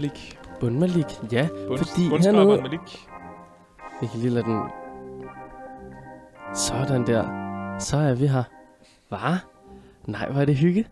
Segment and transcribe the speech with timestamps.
[0.00, 0.10] byen.
[0.10, 0.38] Bun Malik.
[0.60, 1.48] Bund Malik, ja.
[1.68, 3.06] Bund, Fordi hernede- Malik.
[4.02, 4.60] Jeg kan lige lade den...
[6.54, 7.24] Sådan der.
[7.78, 8.42] Så er vi her.
[9.08, 9.36] Hvad?
[10.06, 10.86] Nej, hvor er det hygge.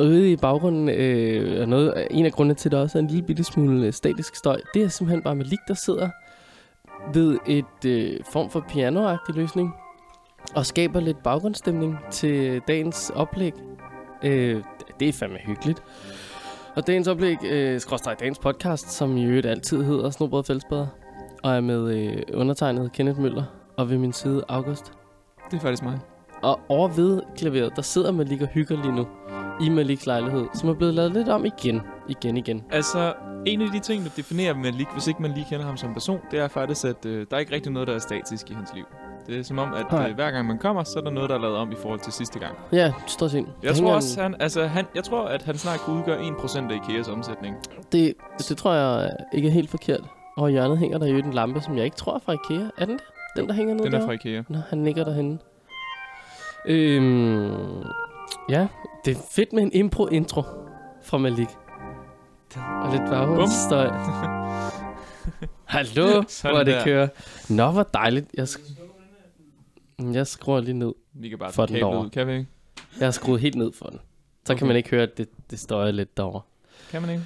[0.00, 3.06] Ude i baggrunden, øh, er noget, en af grundene til, at der også er en
[3.08, 6.08] lille bitte smule øh, statisk støj, det er simpelthen bare Malik, der sidder
[7.14, 9.74] ved et øh, form for pianoagtig løsning
[10.54, 13.52] og skaber lidt baggrundsstemning til dagens oplæg.
[14.22, 14.62] Øh,
[15.00, 15.82] det er fandme hyggeligt.
[16.76, 20.86] Og dagens oplæg, øh, skråstrej dagens podcast, som i øvrigt altid hedder Snobrød Fællesbader,
[21.42, 23.44] og er med øh, undertegnet Kenneth Møller,
[23.76, 24.92] og ved min side August.
[25.50, 25.98] Det er faktisk mig.
[26.42, 29.06] Og over ved klaveret, der sidder Malik og hygger lige nu
[29.60, 32.64] i Maliks lejlighed, som er blevet lavet lidt om igen, igen, igen.
[32.70, 33.14] Altså,
[33.46, 36.20] en af de ting, der definerer Malik, hvis ikke man lige kender ham som person,
[36.30, 38.70] det er faktisk, at øh, der er ikke rigtig noget, der er statisk i hans
[38.74, 38.84] liv.
[39.30, 40.08] Det er som om, at Nej.
[40.08, 42.00] øh, hver gang man kommer, så er der noget, der er lavet om i forhold
[42.00, 42.54] til sidste gang.
[42.72, 43.46] Ja, stort set.
[43.62, 46.74] Jeg tror også, han, altså, han, jeg tror, at han snart kan udgøre 1% af
[46.90, 47.56] Ikeas omsætning.
[47.92, 48.14] Det,
[48.48, 50.00] det tror jeg ikke er helt forkert.
[50.36, 52.68] Og i hjørnet hænger der jo en lampe, som jeg ikke tror er fra Ikea.
[52.78, 53.04] Er den det?
[53.36, 54.42] Den, der hænger ned Den er fra Ikea.
[54.48, 55.38] Nå, han nikker derhenne.
[56.66, 57.82] Øhm,
[58.48, 58.66] ja,
[59.04, 60.42] det er fedt med en impro-intro
[61.04, 61.48] fra Malik.
[62.56, 63.90] Og lidt baggrundsstøj.
[65.64, 66.84] Hallo, Sådan hvor det der.
[66.84, 67.08] kører.
[67.48, 68.26] Nå, hvor dejligt.
[68.34, 68.80] Jeg, sk-
[70.00, 70.92] jeg skruer lige ned.
[71.12, 72.04] Vi kan bare For den kablet derovre.
[72.04, 72.46] ud, kan vi ikke?
[72.98, 73.98] Jeg har skruet helt ned for den.
[73.98, 74.02] Så
[74.44, 74.52] okay.
[74.54, 74.58] Okay.
[74.58, 76.40] kan man ikke høre, at det, det støjer lidt derovre.
[76.90, 77.22] Kan man ikke?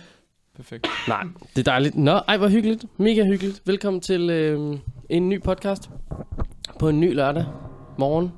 [0.56, 0.86] Perfekt.
[1.08, 1.25] Nej,
[1.56, 1.97] det er dejligt.
[1.97, 2.84] Nå, ej, hvor hyggeligt.
[2.97, 3.62] Mega hyggeligt.
[3.64, 5.91] Velkommen til øh, en ny podcast
[6.78, 7.47] på en ny lørdag
[7.98, 8.33] morgen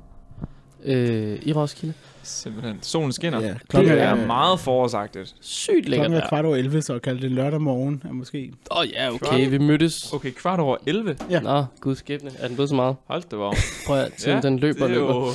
[0.85, 1.93] øh, i Roskilde.
[2.23, 2.77] Simpelthen.
[2.81, 3.41] Solen skinner.
[3.41, 5.35] Ja, Det klokken er er, meget forårsagtigt.
[5.41, 8.51] Sygt lækkert klokken er kvart over 11, så kalde det lørdag morgen er måske...
[8.71, 9.51] Åh oh, ja, okay, Kvart.
[9.51, 10.13] vi mødtes.
[10.13, 11.17] Okay, kvart over 11.
[11.29, 11.39] Ja.
[11.39, 12.31] Nå, gud skæbne.
[12.39, 12.95] Er den blevet så meget?
[13.05, 13.55] Hold da var.
[13.87, 15.13] Prøv at Ja, den løber og det er løber.
[15.15, 15.31] jo...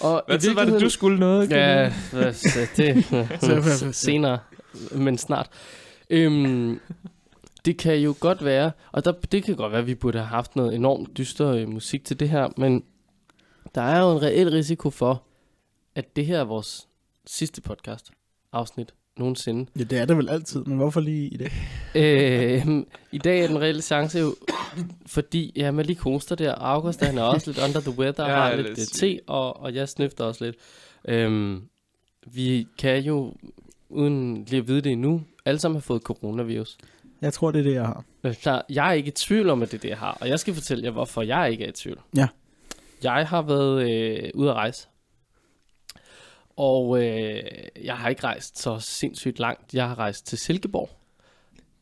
[0.00, 1.50] Og Hvad tid var det, du skulle noget?
[1.50, 1.90] Ja,
[2.32, 3.04] så det
[3.40, 4.38] Så- senere,
[4.94, 5.48] men snart.
[6.10, 6.80] Øhm,
[7.64, 10.26] det kan jo godt være, og der, det kan godt være, at vi burde have
[10.28, 12.82] haft noget enormt dyster øh, musik til det her, men
[13.76, 15.22] der er jo en reel risiko for,
[15.94, 16.88] at det her er vores
[17.26, 18.10] sidste podcast
[18.52, 19.70] afsnit nogensinde.
[19.78, 21.52] Ja, det er det vel altid, men hvorfor lige i det?
[21.94, 22.66] Øh,
[23.12, 24.34] I dag er den reelle chance jo,
[25.06, 26.54] fordi ja, man lige koster der.
[26.54, 29.60] August han er også lidt under the weather, Ja, ja, har lidt øh, te, og,
[29.60, 30.56] og jeg snøfter også lidt.
[31.08, 31.62] Øhm,
[32.26, 33.34] vi kan jo,
[33.88, 36.78] uden lige at vide det endnu, alle sammen have fået coronavirus.
[37.20, 38.64] Jeg tror, det er det, jeg har.
[38.68, 40.54] Jeg er ikke i tvivl om, at det er det, jeg har, og jeg skal
[40.54, 42.00] fortælle jer, hvorfor jeg ikke er i tvivl.
[42.16, 42.28] Ja.
[43.02, 44.88] Jeg har været øh, ude at rejse,
[46.56, 47.42] og øh,
[47.84, 49.74] jeg har ikke rejst så sindssygt langt.
[49.74, 50.90] Jeg har rejst til Silkeborg.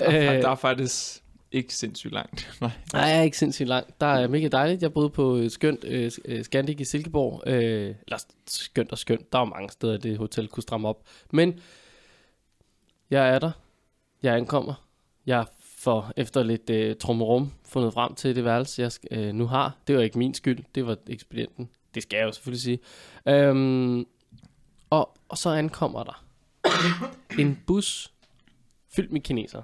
[0.01, 2.51] Der, er, Øh, der er faktisk ikke sindssygt langt.
[2.61, 2.71] Nej.
[2.93, 4.01] Nej, jeg er ikke sindssygt langt.
[4.01, 4.83] Der er mega dejligt.
[4.83, 7.43] Jeg boede på et skønt øh, øh, Scandic i Silkeborg.
[7.47, 9.33] Øh, eller skønt og skønt.
[9.33, 11.03] Der var mange steder, det hotel kunne stramme op.
[11.31, 11.61] Men
[13.11, 13.51] jeg er der.
[14.23, 14.87] Jeg ankommer.
[15.27, 15.45] Jeg
[15.84, 19.77] for efter lidt øh, trummerum fundet frem til det værelse, jeg øh, nu har.
[19.87, 20.65] Det var ikke min skyld.
[20.75, 21.69] Det var ekspedienten.
[21.95, 22.78] Det skal jeg jo selvfølgelig sige.
[23.28, 24.05] Øhm,
[24.91, 26.25] og, og så ankommer der
[27.39, 28.12] en bus
[28.97, 29.62] fyldt med kinesere.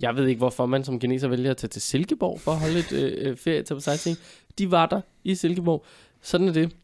[0.00, 2.78] Jeg ved ikke, hvorfor man som kineser vælger at tage til Silkeborg for at holde
[2.78, 4.18] et øh, øh, ferie til på sightseeing.
[4.58, 5.84] De var der i Silkeborg.
[6.20, 6.76] Sådan er det.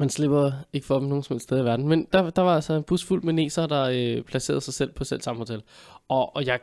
[0.00, 1.88] Man slipper ikke for dem nogen som helst sted i verden.
[1.88, 4.92] Men der, der var altså en bus fuld med neser, der øh, placerede sig selv
[4.92, 5.62] på selv samme hotel.
[6.08, 6.60] Og, og jeg,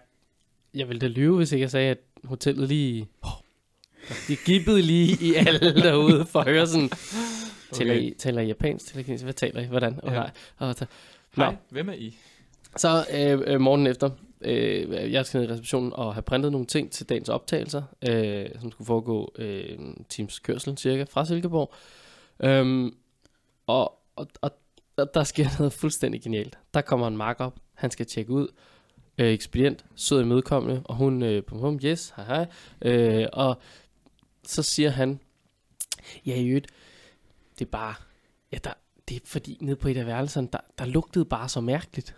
[0.74, 3.08] jeg ville da lyve, hvis ikke jeg sagde, at hotellet lige...
[3.22, 3.30] Oh,
[4.28, 6.90] de gibbede lige i alle derude for at høre sådan...
[7.72, 8.86] Taler, I, taler I japansk?
[8.88, 9.24] Taler I kinesisk?
[9.24, 9.66] Hvad taler I?
[9.66, 10.00] Hvordan?
[10.04, 10.24] Oh, Ja.
[10.60, 10.74] nej.
[10.74, 10.86] Ta-
[11.38, 11.44] Nå.
[11.44, 12.18] Hej, hvem er I?
[12.78, 14.10] Så øh, øh, morgenen efter,
[14.42, 18.46] øh, jeg skal ned i receptionen og have printet nogle ting til dagens optagelser, øh,
[18.62, 19.78] som skulle foregå øh,
[20.10, 21.74] times kørsel cirka fra Silkeborg.
[22.44, 22.96] Øhm,
[23.68, 24.52] og, og, og
[25.14, 26.58] der sker noget fuldstændig genialt.
[26.74, 28.48] Der kommer en mark op, han skal tjekke ud.
[29.22, 32.48] Øh, ekspedient, sød imødekommende, og hun øh, pum, hum, yes, hej hej.
[32.82, 33.62] Øh, og
[34.44, 35.20] så siger han,
[36.26, 36.68] ja i øvrigt,
[37.60, 37.94] det er bare,
[38.52, 38.74] ja der,
[39.10, 42.16] det er fordi nede på et af værelserne, der, der lugtede bare så mærkeligt.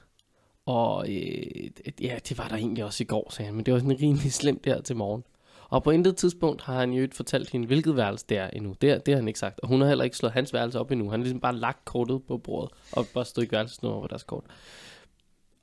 [0.65, 1.71] Og øh,
[2.01, 4.33] ja, det var der egentlig også i går, sagde han, men det var sådan rimelig
[4.41, 5.23] slemt der til morgen.
[5.69, 8.75] Og på intet tidspunkt har han jo ikke fortalt hende, hvilket værelse det er endnu.
[8.81, 9.59] Det, det har han ikke sagt.
[9.59, 11.09] Og hun har heller ikke slået hans værelse op endnu.
[11.09, 14.23] Han har ligesom bare lagt kortet på bordet, og bare stået i værelsesnummer på deres
[14.23, 14.44] kort.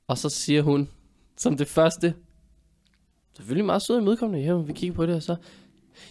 [0.07, 0.89] Og så siger hun,
[1.41, 2.13] som det første,
[3.35, 5.35] selvfølgelig meget sød og imødekommende, ja, vi kigger på det, og så,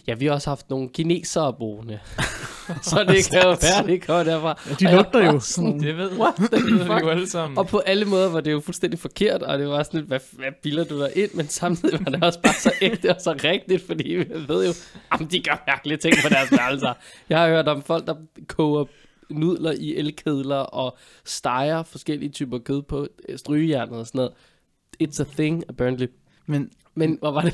[0.07, 1.99] ja, vi har også haft nogle kinesere boende.
[2.83, 4.59] så det kan jo være, det kommer derfra.
[4.69, 5.39] Ja, de lugter jo.
[5.39, 7.01] sådan, Det ved, What the det ved vi fuck?
[7.03, 7.57] jo alle sammen.
[7.57, 10.19] Og på alle måder var det jo fuldstændig forkert, og det var sådan lidt, hvad,
[10.31, 11.29] hvad bilder du der ind?
[11.33, 14.73] Men samtidig var det også bare så ægte og så rigtigt, fordi vi ved jo,
[15.09, 16.93] om de gør mærkelige ting på deres værelser.
[17.29, 18.15] Jeg har hørt om folk, der
[18.47, 18.85] koger
[19.29, 24.31] nudler i elkedler og steger forskellige typer kød på øh, strygejernet og sådan noget.
[25.01, 26.05] It's a thing, apparently.
[26.45, 27.53] Men, Men hvor var det?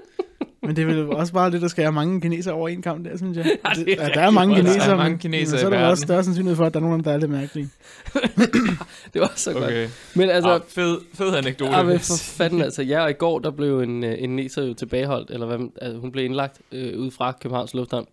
[0.62, 3.04] men det er vel også bare det, der skal have mange kinesere over en kamp
[3.04, 3.44] der, synes jeg.
[3.64, 4.64] Ja, det er ja, der er mange meget.
[4.64, 6.74] Der er kinesere, mange men- kinesere men så er der også større sandsynlighed for, at
[6.74, 7.68] der er nogen, der er lidt mærkelige.
[9.14, 9.64] Det var så godt.
[9.64, 9.88] Okay.
[10.14, 11.70] Men altså, ah, fed, fed anekdote.
[11.76, 12.82] Ja, men for fanden altså.
[12.82, 15.98] Ja, og i går, der blev en, øh, en neser jo tilbageholdt, eller hvad, altså,
[16.00, 18.06] hun blev indlagt øh, ude fra Københavns Lufthavn.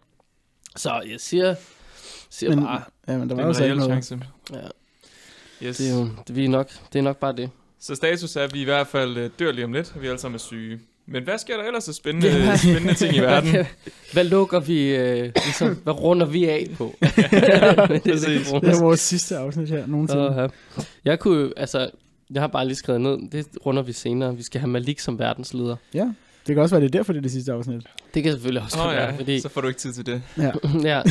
[0.75, 1.55] Så jeg siger,
[2.29, 4.05] siger Men, bare, ja, men der det var er jo en så ikke noget.
[4.05, 4.19] chance.
[4.53, 5.77] ja, Yes.
[5.77, 7.49] det er jo det, vi er nok, det er nok bare det.
[7.87, 10.07] Så status er, at vi i hvert fald øh, dør lige om lidt, og vi
[10.07, 10.79] alle sammen er syge.
[11.07, 12.57] Men hvad sker der ellers af spændende, Ja.
[12.57, 13.65] spændende ting i verden?
[14.13, 16.95] Hvad, lukker vi, øh, ligesom, hvad runder vi af på?
[17.01, 20.49] det, er det, er vores sidste afsnit her nogensinde.
[20.77, 21.89] Uh, jeg kunne altså,
[22.33, 24.35] jeg har bare lige skrevet ned, det runder vi senere.
[24.37, 25.75] Vi skal have Malik som verdensleder.
[25.93, 26.11] Ja,
[26.47, 27.83] det kan også være, det er derfor, det er det sidste afsnit.
[28.13, 29.39] Det kan selvfølgelig også oh, være, ja, fordi...
[29.39, 30.21] så får du ikke tid til det.
[30.37, 30.51] Ja.
[30.83, 31.01] ja.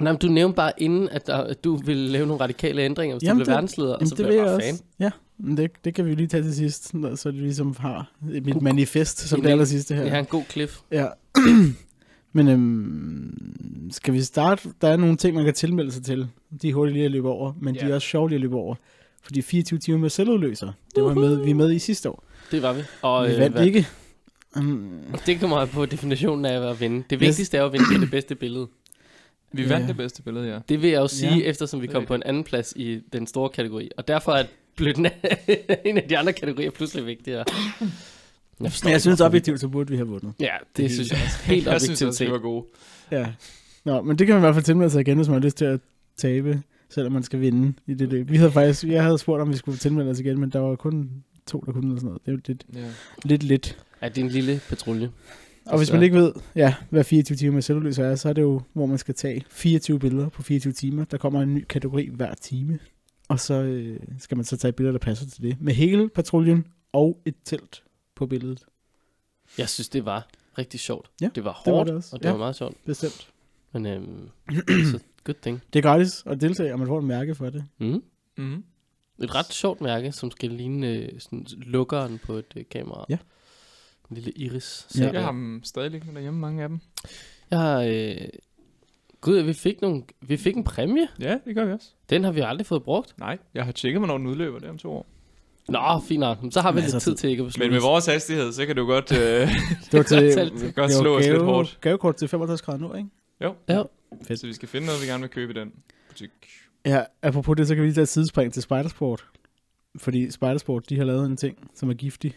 [0.00, 3.16] Nej, men du nævnte bare inden, at, der, at du ville lave nogle radikale ændringer,
[3.16, 4.72] hvis Jamen, du blev det- verdensleder, og Jamen, så det blev jeg bare fan.
[4.72, 4.82] også.
[5.00, 8.62] Ja, men det, det kan vi lige tage til sidst, så det ligesom har mit
[8.62, 10.02] manifest som det aller sidste her.
[10.04, 10.78] Det er en god cliff.
[10.92, 11.06] Ja.
[12.32, 14.68] Men øhm, skal vi starte?
[14.80, 16.28] Der er nogle ting, man kan tilmelde sig til.
[16.62, 17.80] De er hurtigt lige at løbe over, men yeah.
[17.80, 17.90] de Ja.
[17.90, 18.74] er også sjovt lige at løbe over.
[19.22, 22.24] Fordi 24 timer med selvudløser, det var med, vi er med i sidste år.
[22.50, 22.82] Det var vi.
[23.02, 23.86] Og vi øh, vandt hvad- ikke.
[24.56, 24.90] Um,
[25.26, 26.96] det kommer på definitionen af at vinde.
[26.96, 27.20] Det Yes.
[27.20, 28.66] vigtigste er at vinde på det bedste billede.
[29.52, 29.68] Vi Ja.
[29.68, 30.58] vandt det bedste billede, ja.
[30.68, 31.36] Det vil jeg jo sige, Ja.
[31.38, 31.42] ja.
[31.44, 33.90] eftersom vi kom på en anden plads i den store kategori.
[33.96, 34.44] Og derfor er
[34.78, 35.06] blev den
[35.84, 37.44] en af de andre kategorier pludselig vigtigere.
[38.60, 40.32] Jeg forstår men jeg synes objektivt, så burde vi have vundet.
[40.40, 41.38] Ja, det, Det- synes jeg også.
[41.44, 42.64] Helt jeg synes objektivt også, vi var gode.
[43.10, 43.26] Ja.
[43.84, 45.56] Nå, men det kan man i hvert fald tilmelde sig igen, hvis man har lyst
[45.56, 45.80] til at
[46.16, 48.30] tabe, selvom man skal vinde i det løb.
[48.30, 50.76] Vi havde faktisk, jeg havde spurgt, om vi skulle tilmelde os igen, men der var
[50.76, 51.10] kun
[51.46, 52.20] to, der kunne eller sådan noget.
[52.26, 52.88] Det er jo lidt, Ja.
[53.24, 53.78] lidt lidt.
[54.02, 55.10] Ja, det er en lille patrulje.
[55.66, 58.42] Og hvis man ikke ved, ja, hvad 24 timer med selvudløser er, så er det
[58.42, 61.04] jo, hvor man skal tage 24 billeder på 24 timer.
[61.04, 62.78] Der kommer en ny kategori hver time.
[63.28, 65.60] Og så øh, skal man så tage billeder, der passer til det.
[65.60, 67.82] Med hele patruljen og et telt
[68.14, 68.64] på billedet.
[69.58, 70.28] Jeg synes, det var
[70.58, 71.10] rigtig sjovt.
[71.20, 72.16] Ja, det var det var hårdt, det også.
[72.16, 72.30] og det Ja.
[72.32, 72.76] var meget sjovt.
[72.84, 73.28] Bestemt.
[73.72, 74.30] Men øhm,
[74.92, 75.62] så good thing.
[75.72, 77.64] Det er gratis at deltage, og man får et mærke for det.
[77.78, 78.02] Mm.
[78.36, 78.64] Mm-hmm.
[79.22, 83.04] Et ret sjovt mærke, som skal ligne øh, sådan lukkeren på et øh, kamera.
[83.08, 83.18] Ja.
[84.10, 84.86] En lille iris.
[84.98, 85.10] Ja.
[85.12, 86.80] Jeg har dem stadig liggende derhjemme, mange af dem.
[87.50, 87.82] jeg har...
[87.82, 88.28] Øh,
[89.20, 91.08] gud, vi fik, nogle, vi fik en præmie.
[91.20, 91.86] Ja, det gør vi også.
[92.10, 93.14] Den har vi aldrig fået brugt.
[93.18, 95.06] Nej, jeg har tjekket, hvornår den udløber, det om to år.
[95.68, 95.78] Nå,
[96.08, 96.38] fint nok.
[96.50, 98.76] Så har vi lidt tid til ikke at beslutte Men med vores hastighed, så kan
[98.76, 99.18] du godt, øh,
[99.90, 101.78] Det var til, godt det godt slå os lidt hårdt.
[101.80, 103.08] gavekort til 55 grader nu, ikke?
[103.44, 103.54] Jo.
[103.68, 103.82] Ja.
[104.28, 104.40] Fedt.
[104.40, 105.72] Så vi skal finde noget, vi gerne vil købe i den
[106.08, 106.30] butik.
[106.86, 109.24] Ja, apropos det, så kan vi lige tage et sidespring til Spidersport.
[109.96, 112.34] Fordi Spidersport, de har lavet en ting, som er giftig.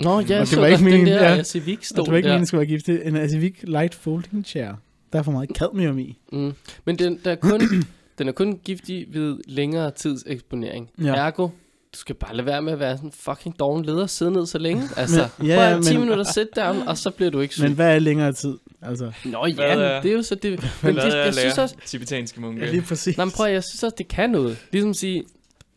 [0.00, 1.34] Nå, ja, det så var ikke godt, den min- der ja.
[1.34, 1.42] ja.
[1.42, 2.32] Civic Og stod det var ikke der.
[2.32, 3.00] meningen, skulle være giftig.
[3.04, 4.74] En Civic Light Folding Chair.
[5.12, 6.18] Der er for meget cadmium i.
[6.32, 6.52] Mm.
[6.84, 7.60] Men den, der er kun,
[8.18, 10.90] den er kun giftig ved længere tids eksponering.
[11.02, 11.14] Ja.
[11.14, 11.48] Ergo,
[11.94, 14.30] du skal bare lade være med at være sådan en fucking doven leder og sidde
[14.32, 14.82] ned så længe.
[14.96, 17.54] Altså, Men- ja, prøv at 10 men- minutter sit down, og så bliver du ikke
[17.54, 17.62] syg.
[17.62, 18.58] Men hvad er længere tid?
[18.82, 20.50] Altså, Nå ja, er- det er jo så det.
[20.82, 22.64] Men det, jeg at synes også, tibetanske munke?
[22.64, 23.16] ja, lige præcis.
[23.16, 24.58] nej, men prøv, at- jeg synes også, det kan noget.
[24.72, 25.24] Ligesom at sige,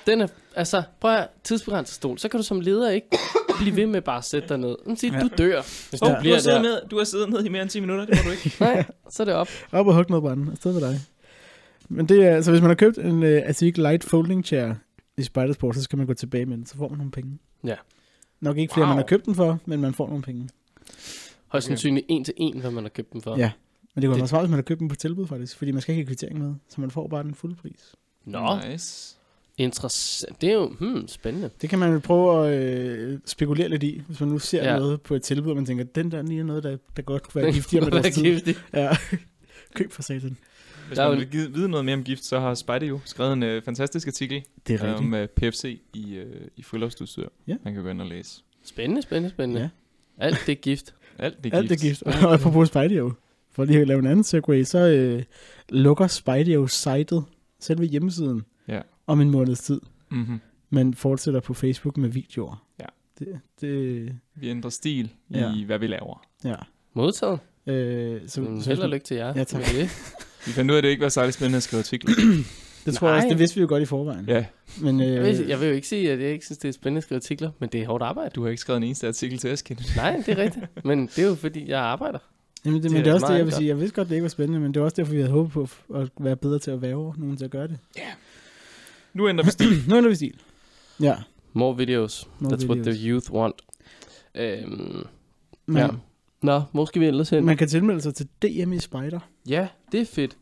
[0.08, 3.08] den er, altså, prøv at tidsbegrænset stol, så kan du som leder ikke
[3.60, 4.76] blive ved med bare at sætte dig ned.
[4.88, 5.20] Man siger, Ja.
[5.20, 6.62] du dør, hvis Oh, du du, bliver har siddet der.
[6.64, 8.56] ned, du har siddet ned i mere end 10 minutter, det må du ikke.
[8.64, 9.48] Nej, så er det op.
[9.72, 10.52] Op og hug noget brænde.
[10.52, 11.00] Afsted med dig.
[11.90, 14.74] Men det er, så hvis man har købt en uh, Civic Light Folding Chair
[15.18, 16.66] i Spidersport, så skal man gå tilbage med den.
[16.66, 17.38] Så får man nogle penge.
[17.64, 17.76] Ja.
[18.42, 18.90] Nok ikke flere, Wow.
[18.90, 20.50] man har købt den for, men man får nogle penge.
[21.48, 23.38] Højst sandsynligt en til en, hvad man har købt dem for.
[23.38, 23.52] Ja.
[23.96, 25.72] Men det kunne Det- være smart, hvis man har købt den på tilbud faktisk, fordi
[25.72, 27.96] man skal ikke have kvittering med, så man får bare den fulde pris.
[28.26, 29.15] Nå, Nice.
[29.58, 30.42] Interessant.
[30.42, 31.50] Det er jo hmm, spændende.
[31.62, 34.80] Det kan man jo prøve at øh, spekulere lidt i, hvis man nu ser ja.
[34.80, 37.24] Noget på et tilbud, og man tænker, den der lige er noget, der, der godt
[37.24, 38.56] kunne være giftigere med deres giftig.
[38.74, 38.90] Ja.
[39.76, 40.38] Køb for satan.
[40.88, 42.90] Hvis Der er man jo- vil gide- vide noget mere om gift, så har Spidey
[42.90, 46.64] jo skrevet en øh, fantastisk artikel Det er øh, om øh, PFC i, øh, i
[46.64, 47.28] friluftsudstyr.
[47.48, 47.56] Ja.
[47.64, 48.42] Man kan gå ind og læse.
[48.64, 49.62] Spændende, spændende, spændende.
[49.62, 49.70] Ja.
[50.26, 50.94] Alt det er gift.
[51.20, 51.84] Alt det er Alt gift.
[51.84, 52.04] er gift.
[52.04, 53.14] Og apropos Spidey jo,
[53.52, 55.24] for lige at lave en anden segway, så øh,
[55.70, 57.24] lukker Spidey jo sitet,
[57.60, 58.44] selve hjemmesiden.
[59.08, 60.40] Om en måneds tid, Mm-hmm.
[60.70, 62.66] men fortsætter på Facebook med videoer.
[62.80, 62.86] Ja.
[63.20, 65.66] Det, det Vi ændrer stil i, Ja.
[65.66, 66.26] hvad vi laver.
[66.44, 66.56] ja.
[66.94, 67.40] Modtaget.
[67.68, 69.34] Øh, så, så, held og lykke til jer.
[69.36, 69.62] Ja, tak.
[69.62, 69.82] det.
[70.46, 72.14] Vi fandt ud af, at det ikke var særlig spændende at skrive artikler.
[72.86, 73.30] det tror jeg også, Nej.
[73.30, 74.26] det vidste vi jo godt i forvejen.
[74.28, 74.46] ja,
[74.82, 76.72] Men, øh, Jeg, vil, jeg vil jo ikke sige, at jeg ikke synes, det er
[76.74, 78.30] spændende at skrive artikler, men det er hårdt arbejde.
[78.36, 79.64] du har ikke skrevet en eneste artikel til os.
[79.96, 80.66] Nej, det er rigtigt.
[80.86, 82.20] Men det er jo fordi, jeg arbejder.
[82.66, 83.68] Jamen, det, Det men er det er også det, jeg vil sige.
[83.68, 85.52] Jeg vidste godt, det ikke var spændende, men det var også derfor, vi havde håbet
[85.52, 87.78] på at være bedre til at væve nogen til at gøre det.
[89.16, 89.68] Nu ændrer vi stil.
[89.90, 90.40] Nu er vi stil.
[91.00, 91.16] Ja.
[91.54, 92.28] More videos.
[92.40, 92.96] More That's what videos.
[92.98, 93.56] the youth want.
[94.36, 95.04] Øhm,
[95.66, 95.88] Men, ja.
[96.42, 97.46] Nå, hvor skal vi ellers hen?
[97.46, 99.20] Man kan tilmelde sig til DM i Spider.
[99.50, 100.38] Ja, det er fedt.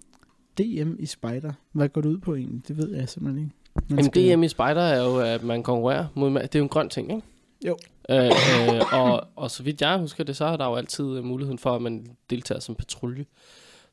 [0.58, 1.54] DM i Spider.
[1.72, 2.68] Hvad går det ud på egentlig?
[2.68, 3.56] Det ved jeg simpelthen ikke.
[3.90, 6.32] Jamen, DM i Spider er jo, at man konkurrerer mod...
[6.32, 7.28] Det er jo en grøn ting, ikke?
[7.66, 7.78] Jo.
[8.10, 11.24] Øh, øh, og, og så vidt jeg husker det, så er der jo altid øh,
[11.24, 13.26] muligheden for, at man deltager som patrulje.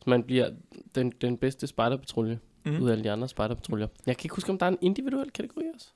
[0.05, 0.51] Så man bliver
[0.95, 2.83] den, den bedste spejderpatrulje Mm.
[2.83, 3.87] ud af alle de andre spejderpatruljer.
[4.07, 5.89] Jeg kan ikke huske, om der er en individuel kategori også.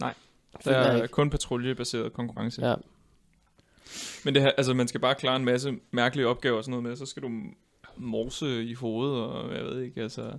[0.00, 0.14] Nej.
[0.56, 2.68] Det Der er kun patruljebaseret konkurrence.
[2.68, 2.74] Ja.
[4.24, 6.82] Men det her, altså, man skal bare klare en masse mærkelige opgaver og sådan noget
[6.82, 7.30] med, så skal du
[7.96, 10.32] morse i hovedet, og jeg ved ikke, altså,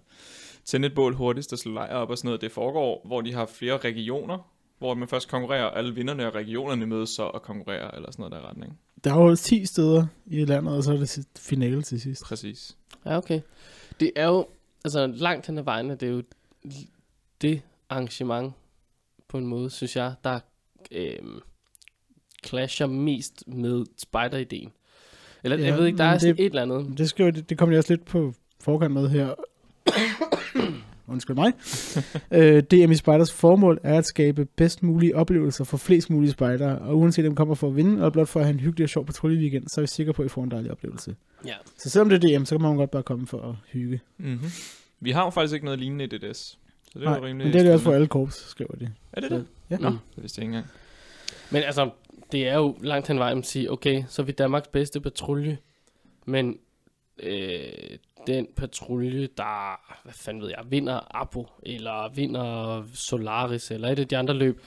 [0.65, 2.41] tænde et bål hurtigst og slå lejr op og sådan noget.
[2.41, 6.85] Det foregår, hvor de har flere regioner, hvor man først konkurrerer, alle vinderne af regionerne
[6.85, 8.79] mødes så og konkurrerer, eller sådan noget der retning.
[9.03, 12.23] Der er jo 10 steder i landet, og så er det finale til sidst.
[12.23, 12.77] Præcis.
[13.05, 13.41] Ja, okay.
[13.99, 14.47] Det er jo,
[14.85, 16.23] altså langt hen ad vejen, er det jo
[17.41, 18.53] det arrangement,
[19.27, 20.39] på en måde, synes jeg, der
[20.91, 21.17] øh,
[22.45, 24.71] clasher mest med spider-ideen.
[25.43, 26.97] Eller ja, jeg ved ikke, der er det- et eller andet.
[26.97, 29.33] Det, skal det, det kommer jeg også lidt på forkant med her.
[31.11, 31.53] Undskyld mig.
[32.39, 36.79] øh, DM i Spiders formål er at skabe bedst mulige oplevelser for flest mulige spejdere,
[36.79, 38.89] og uanset om kommer for at vinde, eller blot for at have en hyggelig og
[38.89, 41.15] sjov patruljeweekend, så er vi sikre på, at I får en dejlig oplevelse.
[41.45, 41.53] Ja.
[41.77, 43.99] Så selvom det er DM, så kan man godt bare komme for at hygge.
[44.17, 44.49] Mm-hmm.
[44.99, 46.37] Vi har jo faktisk ikke noget lignende i DDS.
[46.93, 48.75] Så det er Nej, jo rimelig men det er det også for alle korps, skriver
[48.75, 48.89] de.
[49.13, 49.45] Er det det?
[49.69, 49.77] Ja.
[49.77, 49.97] Nå, Mm.
[50.15, 50.71] det vidste jeg ikke engang.
[51.51, 51.89] Men altså,
[52.31, 55.57] det er jo langt hen vejen at sige, okay, så er vi Danmarks bedste patrulje,
[56.25, 56.55] men
[57.23, 57.97] øh,
[58.27, 64.07] den patrulje, der, hvad fanden ved jeg, vinder Abo, eller vinder Solaris, eller et af
[64.07, 64.61] de andre løb,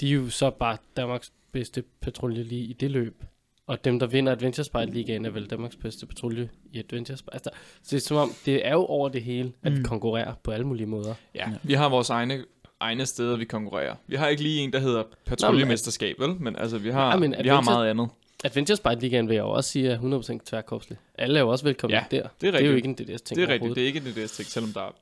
[0.00, 3.24] de er jo så bare Danmarks bedste patrulje lige i det løb.
[3.66, 7.34] Og dem, der vinder Adventure Spite Ligaen, er vel Danmarks bedste patrulje i Adventure Spite.
[7.34, 7.50] Altså,
[7.82, 9.84] så det er som om, det er jo over det hele, at vi Mm.
[9.84, 11.14] konkurrerer på alle mulige måder.
[11.34, 11.56] Ja, Ja.
[11.62, 12.44] vi har vores egne,
[12.80, 13.94] egne steder, vi konkurrerer.
[14.06, 16.34] Vi har ikke lige en, der hedder patruljemesterskab, vel?
[16.40, 18.08] Men altså, vi har, Nej, men vi har meget andet.
[18.44, 19.98] Adventure Spite Ligaen vil jeg jo også sige er
[20.38, 20.98] 100% tværkorpslig.
[21.14, 22.16] Alle er jo også velkomne Ja, der.
[22.16, 22.70] Det er Det er rigtigt.
[22.70, 23.74] jo ikke en DDS-ting det er rigtigt.
[23.74, 24.94] Det er ikke en DDS-ting, selvom der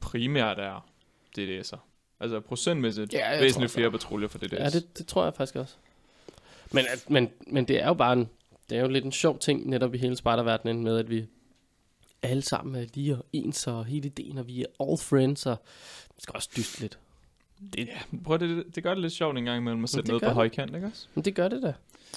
[0.00, 0.86] primært er
[1.38, 1.78] DDS'er.
[2.20, 4.52] Altså procentmæssigt Ja, væsentligt flere patruljer for DDS.
[4.52, 5.74] Ja, det, det tror jeg faktisk også.
[6.72, 8.28] Men, at, men, men det er jo bare en,
[8.70, 11.26] det er jo lidt en sjov ting netop i hele spejderverdenen med, at vi
[12.22, 15.56] alle sammen er lige og ens og hele ideen, og vi er all friends, og
[16.14, 16.98] det skal også dyste lidt.
[17.72, 20.22] Det, Ja, prøv det, det gør det lidt sjovt en gang imellem at sætte noget
[20.22, 21.06] på højkant, ikke også?
[21.14, 21.72] men det gør det da.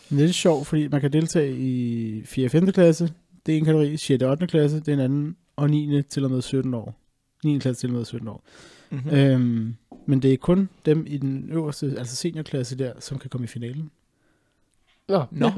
[0.10, 2.48] Det er lidt sjovt, fordi man kan deltage i 4.
[2.48, 2.72] og 5.
[2.72, 3.14] klasse,
[3.46, 4.24] det er en kategori, 6.
[4.24, 4.48] og 8.
[4.48, 6.02] klasse, det er en anden, og 9.
[6.10, 6.96] til og med 17 år.
[7.44, 7.60] 9.
[7.60, 8.44] klasse til og med 17 år.
[8.90, 9.12] Mm-hmm.
[9.12, 9.18] Mm.
[9.18, 13.46] Øhm, men det er kun dem i den øverste, altså seniorklasse der, som kan komme
[13.46, 13.92] i finalen.
[15.08, 15.46] Nå, Nå.
[15.48, 15.52] Ja.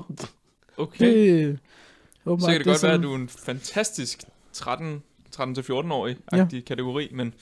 [0.77, 1.05] Okay.
[1.05, 1.57] Det, øh,
[2.23, 4.23] Så åbenbart, kan det godt være, at sådan- du er en fantastisk
[4.53, 5.01] 13
[5.35, 7.33] 13-14-årig agtig kategori, men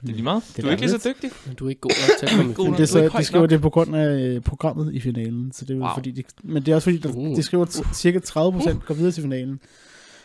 [0.00, 0.42] det er lige meget.
[0.56, 1.30] Det du er ikke lige så dygtig.
[1.46, 3.24] Men du er ikke god nok til at komme God Men det er så, de
[3.24, 3.50] skriver nok.
[3.50, 5.90] det på grund af øh, programmet i finalen, så det er jo Wow.
[5.94, 7.36] fordi, de, men det er også fordi, der, Uh.
[7.36, 9.60] de skriver t- cirka 30 procent går videre til finalen.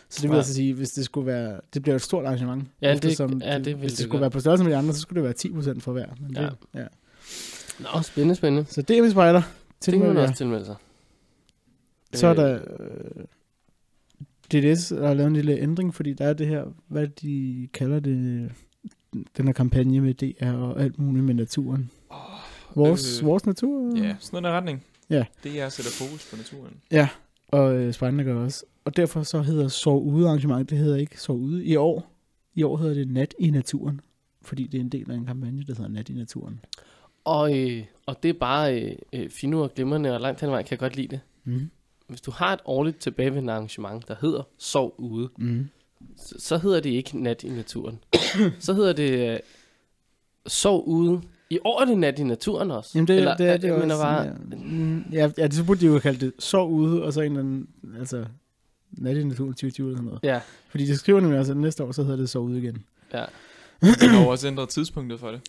[0.08, 0.38] Så det vil Ja.
[0.38, 2.64] altså sige, hvis det skulle være, det bliver et stort arrangement.
[2.82, 4.76] Ja, det- eftersom ja, det vil hvis det, det skulle være på størrelse med de
[4.76, 6.06] andre, så skulle det være 10 procent for hver.
[6.20, 6.42] Men Ja.
[6.42, 6.84] det, ja.
[7.78, 8.70] Nå, spændende, spændende.
[8.70, 9.42] Så det er vi spejder.
[9.86, 10.74] Det kan man også tilmelde sig.
[12.14, 13.24] Så er Øh, der øh,
[14.52, 18.00] DDS, der har lavet en lille ændring, fordi der er det her, hvad de kalder
[18.00, 18.50] det,
[19.36, 21.90] den her kampagne med DR og alt muligt med naturen.
[22.74, 23.96] Vores, øh, vores natur.
[23.96, 24.84] Ja, sådan noget retning.
[25.10, 25.24] Ja.
[25.44, 26.74] Det er at sætte fokus på naturen.
[27.48, 28.64] Og øh, spejlene gør også.
[28.84, 32.12] Og derfor så hedder Sov Ude arrangement, det hedder ikke Sov Ude i år.
[32.54, 34.00] I år hedder det Nat i naturen.
[34.42, 36.60] Fordi det er en del af en kampagne, der hedder Nat i naturen.
[37.24, 40.50] Og, øh, og det er bare øh, øh, fine og glimrende, og langt hen ad
[40.52, 41.20] vejen kan jeg godt lide det.
[41.44, 41.70] Mm.
[42.08, 45.68] Hvis du har et årligt tilbagevendende arrangement, der hedder Sov Ude, Mm.
[46.16, 47.98] Så, så hedder det ikke Nat i naturen.
[48.60, 49.38] så hedder det øh,
[50.46, 51.20] Sov Ude.
[51.50, 52.90] I år er det Nat i naturen også.
[52.94, 53.86] Jamen det, Eller, det er det jeg også.
[53.86, 54.32] mener bare, ja.
[54.64, 57.26] Mm, ja, ja, det så burde de jo kalde det Sov Ude, og så en
[57.26, 57.68] eller anden,
[57.98, 58.24] altså
[58.90, 60.20] Nat i naturen 2020 eller sådan noget.
[60.22, 62.84] Ja, Fordi de skriver nemlig også, at næste år, så hedder det Sov Ude igen.
[63.14, 63.24] ja.
[63.82, 65.40] De har jo også ændret tidspunktet for det.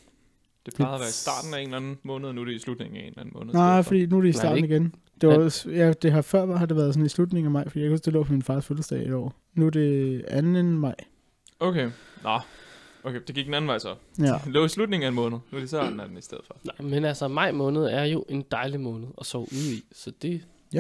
[0.66, 2.54] Det plejede at være i starten af en eller anden måned, og nu er det
[2.54, 3.54] i slutningen af en eller anden måned.
[3.54, 4.76] Nej, fordi nu er det i Nej, starten ikke.
[4.76, 4.96] igen.
[5.22, 5.42] Det, var, Ja.
[5.44, 7.86] også- ja, det har før har det været sådan i slutningen af maj, fordi jeg
[7.86, 9.34] kan huske, det lå på min fars fødselsdag i år.
[9.54, 10.62] Nu er det 2.
[10.64, 10.96] maj.
[11.60, 11.92] Okay.
[12.24, 12.40] Nå.
[13.04, 13.96] Okay, det gik den anden vej så.
[14.20, 14.24] Ja.
[14.46, 15.38] Det lå i slutningen af en måned.
[15.52, 16.58] Nu er det så den anden i stedet for.
[16.64, 19.84] Nej, men altså, maj måned er jo en dejlig måned at sove ude i.
[19.92, 20.80] Så det, Det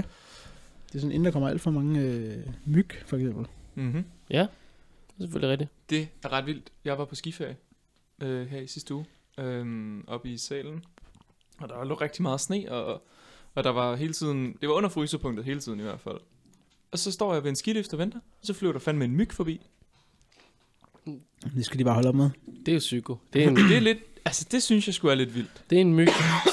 [0.95, 3.45] er sådan, inden der kommer alt for mange øh, myg, for eksempel.
[3.75, 4.03] Mm-hmm.
[4.29, 5.69] ja, det er selvfølgelig rigtigt.
[5.89, 6.71] Det er ret vildt.
[6.85, 7.55] Jeg var på skiferie
[8.21, 9.05] øh, her i sidste uge,
[9.39, 10.83] øh, oppe i salen,
[11.59, 13.01] og der lå rigtig meget sne, og,
[13.55, 16.17] og der var hele tiden, det var under frysepunktet hele tiden i hvert fald.
[16.91, 19.15] Og så står jeg ved en skilift og venter, og så flyver der fandme en
[19.15, 19.61] myg forbi.
[21.55, 22.29] Det skal de bare holde op med.
[22.65, 23.17] Det er jo psyko.
[23.33, 25.63] Det er en, Det er lidt, altså det synes jeg skulle er lidt vildt.
[25.69, 26.07] det er en myg,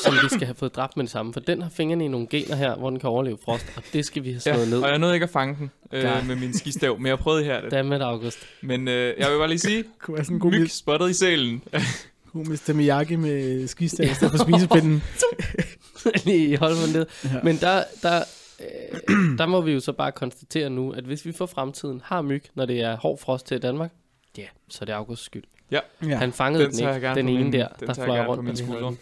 [0.04, 1.32] som vi skal have fået dræbt med det samme.
[1.32, 3.72] For den har fingrene i nogle gener her, hvor den kan overleve frost.
[3.76, 4.82] Og det skal vi have slået ned.
[4.82, 6.18] og jeg nåede ikke at fange den Nej.
[6.20, 7.70] øh, med min skistav, men jeg prøvede her det.
[7.70, 8.38] Dammit, August.
[8.62, 10.70] Men øh, jeg vil bare lige sige, Det kunne være sådan en god myg myg.
[10.70, 11.62] spottet i salen.
[12.32, 12.72] God Mr.
[12.72, 15.02] Miyagi med skistav i stedet for spisepinden.
[16.24, 17.06] Lige holde på ned.
[17.24, 17.40] Ja.
[17.42, 18.24] Men der, der,
[18.60, 22.22] øh, der må vi jo så bare konstatere nu, at hvis vi for fremtiden har
[22.22, 23.92] myg, når det er hård frost til Danmark,
[24.38, 25.44] ja, så er det Augusts skyld.
[25.70, 25.80] ja.
[26.02, 28.44] Han fangede Den den, ikke, den på ene min- der, den der fløj på rundt.
[28.44, 28.86] havde skuldre.
[28.86, 28.98] den.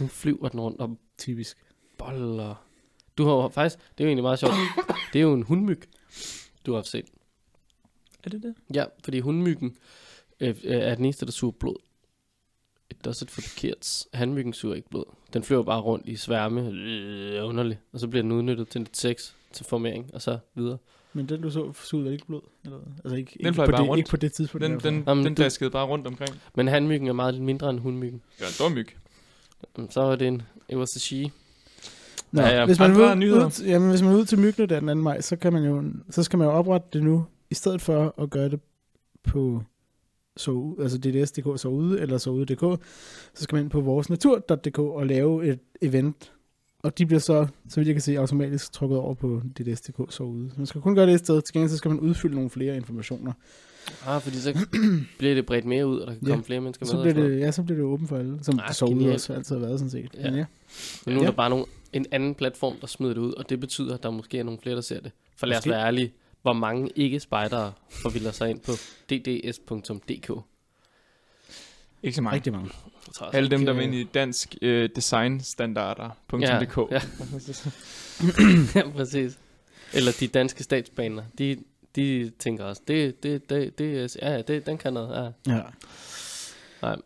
[0.00, 1.56] Nu flyver den rundt og Typisk.
[1.98, 2.64] boller.
[3.18, 4.52] Du har faktisk, det er jo egentlig meget sjovt,
[5.12, 5.82] det er jo en hundmyg,
[6.66, 7.06] du har set.
[8.24, 8.54] Er det det?
[8.74, 9.76] Ja, fordi hundmyggen
[10.40, 11.76] øh, øh, er den eneste, der suger blod.
[12.90, 14.08] It does it for the kids.
[14.14, 15.04] Handmyggen suger ikke blod.
[15.34, 16.68] Den flyver bare rundt i sværme.
[16.70, 17.78] Øh, underligt.
[17.92, 20.78] Og så bliver den udnyttet til lidt sex, til formering, og så videre.
[21.12, 22.40] Men den du så, sugede vel ikke blod?
[22.64, 23.98] Eller, altså ikke, Den ikke, på bare det, rundt.
[23.98, 24.62] ikke på det tidspunkt.
[24.66, 24.92] Den, fald.
[24.94, 26.30] den, Jamen, den du- daskede bare rundt omkring.
[26.54, 28.22] Men handmyggen er meget lidt mindre end hundmyggen.
[28.32, 28.88] Det var en stor myg.
[29.92, 31.30] Så var det en, it was a she.
[32.32, 32.66] Nå, Ja, ja.
[32.66, 33.46] Hvis man ud, nyheder.
[33.46, 34.94] ud, til- jamen, hvis man er ud til Mygne den 2.
[34.94, 38.14] maj, så, kan man jo, så skal man jo oprette det nu, i stedet for
[38.22, 38.60] at gøre det
[39.24, 39.62] på
[40.36, 42.60] så, altså DDS.dk så ude, eller så ude.dk,
[43.34, 46.32] så skal man ind på voresnatur.dk og lave et event.
[46.82, 50.22] Og de bliver så, så vidt jeg kan se, automatisk trukket over på DDS.dk så
[50.22, 50.50] ude.
[50.56, 51.42] Man skal kun gøre det et sted.
[51.42, 53.32] Til gengæld så skal man udfylde nogle flere informationer.
[54.06, 54.66] Ah, fordi så
[55.18, 56.32] bliver det bredt mere ud, og der kan Ja.
[56.32, 56.90] komme flere mennesker med.
[56.90, 59.12] Så og bliver det, ja, så bliver det åbent for alle, som Ah, så ude
[59.12, 60.08] også altid har været sådan set.
[60.14, 60.30] Ja.
[60.30, 60.44] Men ja.
[61.06, 61.30] Men nu er Ja.
[61.30, 64.10] der bare nogle, en anden platform, der smider det ud, og det betyder, at der
[64.10, 65.12] måske er nogle flere, der ser det.
[65.36, 66.12] For lad os være ærlige,
[66.44, 68.72] hvor mange ikke-spejdere forvilder sig ind på
[69.10, 70.30] dds.dk.
[72.02, 72.34] Ikke så mange.
[72.36, 72.70] Rigtig mange.
[73.32, 76.40] Alle dem, der vil øh, ind i dansk øh, designstandarder.dk.
[76.42, 76.60] Ja,
[76.90, 77.00] Ja,
[78.80, 78.90] ja.
[78.90, 79.38] præcis.
[79.92, 81.56] Eller de danske statsbaner, de,
[81.96, 85.34] de tænker også, det, det, det, det, er- ja, det, den kan noget.
[85.46, 85.52] Ja.
[85.54, 85.62] Ja.
[86.82, 86.96] Nej.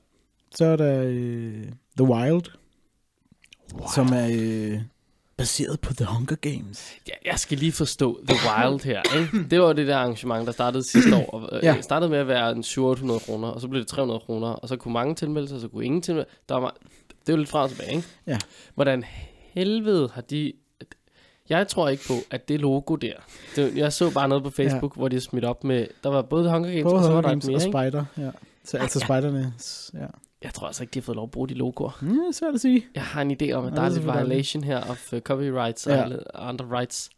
[0.55, 1.65] Så er der øh,
[1.97, 2.43] The Wild,
[3.75, 3.87] Wow.
[3.95, 4.81] som er øh,
[5.39, 6.93] baseret på The Hunger Games.
[7.09, 9.03] Ja, jeg skal lige forstå The Wild her.
[9.21, 9.49] Ikke?
[9.51, 11.31] Det var det der arrangement, der startede sidste år.
[11.31, 11.81] Og, øh, Ja.
[11.81, 14.77] startede med at være en 700 kroner, og så blev det 300 kroner, og så
[14.77, 16.77] kunne mange tilmelde sig, og så kunne ingen tilmelde der var,
[17.27, 18.09] Det jo lidt fra og tilbage, ikke?
[18.27, 18.39] Ja.
[18.75, 19.05] Hvordan
[19.53, 20.53] helvede har de...
[21.49, 23.13] Jeg tror ikke på, at det logo der...
[23.57, 24.99] Det, jeg så bare noget på Facebook, ja.
[24.99, 25.87] hvor de smidt op med...
[26.05, 27.79] Der var både Hunger Games, Både og så var der Games og mere, ikke?
[27.79, 28.05] Spider.
[28.19, 28.31] Ja.
[28.65, 29.53] Så, altså spejderne.
[29.61, 30.07] s- Ja.
[30.43, 31.99] Jeg tror altså ikke, de har fået lov at bruge de logoer.
[32.03, 32.87] Mm, svært at sige.
[32.95, 35.87] Jeg har en idé om, at Ja, der er lidt violation her of uh, copyrights
[35.87, 36.09] Ja.
[36.35, 37.11] og andre rights.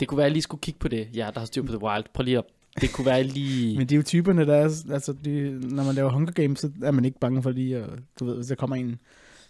[0.00, 1.08] Det kunne være, at jeg lige skulle kigge på det.
[1.14, 2.04] Ja, der har styr på The Wild.
[2.14, 2.44] Prøv lige at...
[2.80, 3.76] Det kunne være lige...
[3.78, 6.70] Men det er jo typerne, der er, altså de, når man laver Hunger Games, så
[6.82, 8.98] er man ikke bange for lige at, du ved, hvis der kommer en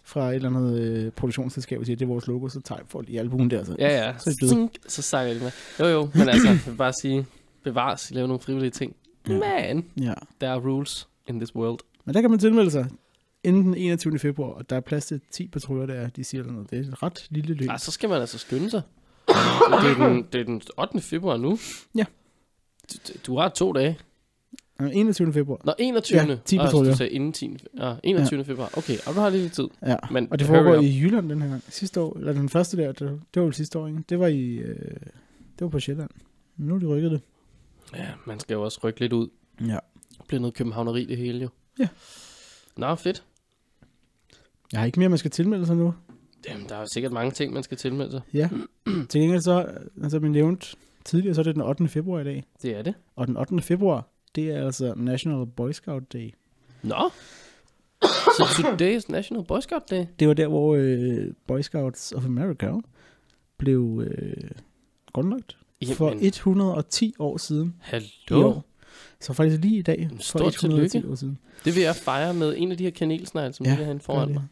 [0.03, 3.09] fra et eller andet øh, produktionsselskab og siger, det er vores logo, så tager folk
[3.09, 3.63] i albuen der.
[3.63, 3.75] Så.
[3.79, 4.13] Ja, ja.
[4.17, 4.45] Så.
[4.49, 5.51] Zink, så snakker de med.
[5.79, 6.09] Jo, jo.
[6.13, 7.25] Men altså, jeg vil bare sige,
[7.63, 8.95] bevares, lave nogle frivillige ting.
[9.27, 9.33] Ja.
[9.73, 10.13] Men, ja.
[10.39, 11.79] there are rules in this world.
[12.05, 12.87] Men der kan man tilmelde sig
[13.43, 14.19] inden den 21.
[14.19, 16.69] februar, og der er plads til 10 patruljer, der er, de siger eller noget.
[16.71, 17.67] Det er et ret lille løb.
[17.69, 18.81] Ja, så skal man altså skynde sig.
[19.27, 19.35] det,
[19.91, 21.01] er den, det er den 8.
[21.01, 21.57] februar nu.
[21.95, 22.05] Ja.
[22.93, 23.99] Du, du har to dage.
[24.81, 25.33] Øh, 21.
[25.33, 25.61] februar.
[25.65, 26.19] Nå, 21.
[26.19, 26.91] Ja, 10 Åh, patruljer.
[26.91, 27.57] Du sagde inden 10.
[27.77, 28.39] Ja, 21.
[28.39, 28.43] Ja.
[28.43, 28.69] februar.
[28.77, 29.67] Okay, og du har lige lidt tid.
[29.85, 31.63] Ja, Men og det foregår i Jylland den her gang.
[31.69, 32.99] Sidste år, eller den første der, det,
[33.33, 34.03] det var jo sidste år, ikke?
[34.09, 34.75] Det var i, øh,
[35.35, 36.09] det var på Sjælland.
[36.57, 37.21] Men nu er de rykket det.
[37.95, 39.27] Ja, man skal jo også rykke lidt ud.
[39.61, 39.77] Ja.
[40.17, 41.49] Det bliver noget københavneri det hele jo.
[41.79, 41.87] Ja.
[42.77, 43.23] Nå, fedt.
[44.71, 45.93] Jeg har ikke mere, man skal tilmelde sig nu.
[46.49, 48.21] Jamen, der er jo sikkert mange ting, man skal tilmelde sig.
[48.33, 48.49] Ja.
[49.09, 49.67] Til gengæld så,
[50.03, 51.87] altså vi nævnt tidligere, så er det den 8.
[51.87, 52.43] februar i dag.
[52.61, 52.93] Det er det.
[53.15, 53.61] Og den 8.
[53.61, 56.33] februar, det er altså National Boy Scout Day.
[56.83, 57.09] Nå.
[58.37, 60.05] Så today is National Boy Scout Day.
[60.19, 62.71] Det var der, hvor øh, Boy Scouts of America
[63.57, 64.49] blev øh,
[65.13, 65.57] grundlagt
[65.93, 68.47] for 110 år siden hallo.
[68.47, 68.65] år.
[69.19, 71.11] Så faktisk lige i dag, for Stort 110 tillykke.
[71.11, 71.37] år siden.
[71.65, 74.33] Det vil jeg fejre med en af de her kanelsnegle, som Ja, herinde Gør foran
[74.33, 74.43] mig.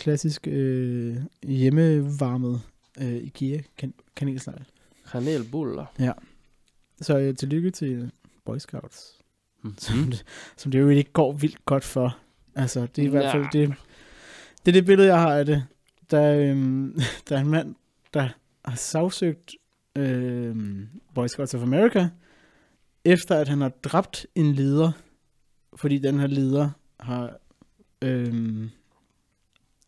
[0.00, 2.60] Klassisk øh, hjemmevarmet
[3.00, 4.62] øh, IKEA kan- kanelsnegl.
[5.12, 5.86] Kanelbuller.
[7.00, 8.10] Så øh, tillykke til
[8.44, 9.16] Boy Scouts,
[9.62, 9.74] Mm.
[9.78, 10.24] som, det,
[10.56, 12.18] som det jo ikke går vildt godt for.
[12.54, 13.58] Altså, det er i hvert fald Ja.
[13.60, 13.74] det,
[14.66, 15.64] det er det billede, jeg har af det.
[16.10, 17.74] Der, øhm, der er en mand,
[18.14, 18.28] der
[18.64, 19.54] har sagsøgt
[19.96, 22.08] øhm, Boy Scouts of America,
[23.04, 24.92] efter at han har dræbt en leder,
[25.76, 27.36] fordi den her leder har
[28.02, 28.70] øhm,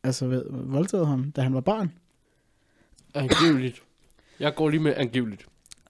[0.05, 1.93] altså hvad, voldtaget ham, da han var barn.
[3.15, 3.83] Angiveligt.
[4.41, 5.47] Jeg går lige med angiveligt.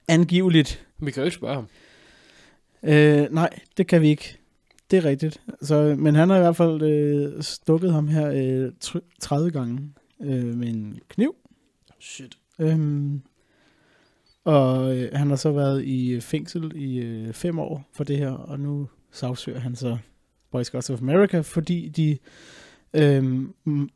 [0.08, 0.86] Angiveligt.
[0.98, 1.66] Vi kan jo ikke spørge ham.
[2.82, 4.38] Øh, nej, det kan vi ikke.
[4.90, 5.40] Det er rigtigt.
[5.62, 9.92] Så, men han har i hvert fald øh, stukket ham her øh, tr- 30 gange
[10.20, 11.34] øh, med en kniv.
[12.00, 12.38] Shit.
[12.58, 13.22] Øhm,
[14.44, 18.30] og øh, han har så været i fængsel i øh, fem år for det her,
[18.30, 19.98] og nu sagsøger han så
[20.50, 22.18] Boy Scouts of America, fordi de
[22.94, 23.42] øh,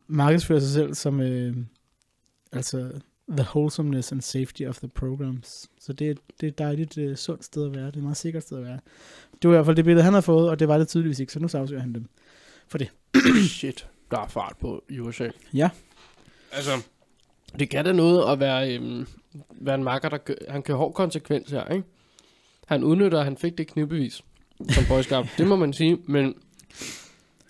[0.06, 1.56] markedsfører sig selv som øh,
[2.52, 2.90] altså
[3.28, 5.70] the wholesomeness and safety of the programs.
[5.80, 7.86] Så det, det er et dejligt øh, sundt sted at være.
[7.86, 8.78] Det er et meget sikkert sted at være.
[9.42, 11.18] Det var i hvert fald det billede, han har fået, og det var det tydeligvis
[11.20, 12.06] ikke, så nu sagsøger han dem.
[12.68, 12.90] for det.
[13.58, 15.28] Shit, der er fart på i USA.
[15.54, 15.70] Ja.
[16.52, 16.70] Altså,
[17.58, 19.06] det kan da noget at være, øhm,
[19.50, 21.84] være en makker, der kø- han kører hård konsekvens her, ikke?
[22.66, 24.22] Han udnytter, at han fik det knivbevis
[24.70, 25.24] som boyskab.
[25.38, 26.34] det må man sige, men,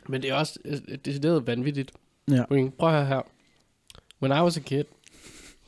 [0.08, 1.92] men det er også øh, decideret vanvittigt.
[2.30, 2.44] Ja.
[2.78, 3.20] Prøv at høre her.
[4.22, 4.84] When I was a kid,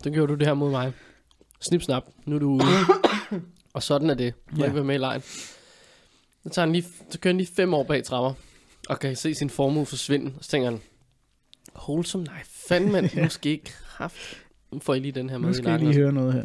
[0.03, 0.92] så gjorde du det her mod mig.
[1.61, 2.62] Snip snap, nu er du ude.
[3.74, 4.35] og sådan er det.
[4.53, 4.70] Må Ja.
[4.72, 5.22] være med i lejen.
[6.42, 8.33] Så, tager han lige, så kører han lige fem år bag trapper,
[8.88, 10.33] og kan se sin formue forsvinde.
[10.38, 10.81] Og så tænker han,
[11.77, 14.42] wholesome knife, fanden mand, nu skal I ikke haft.
[14.72, 15.88] Nu får I lige den her med Nu i skal jeg nakken.
[15.88, 16.44] lige høre noget her.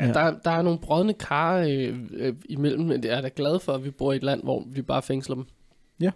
[0.00, 0.12] Ja, Ja.
[0.12, 3.72] Der, der er nogle brødne kar øh, øh, imellem, men jeg er da glad for,
[3.74, 5.46] at vi bor i et land, hvor vi bare fængsler dem.
[6.00, 6.10] Ja.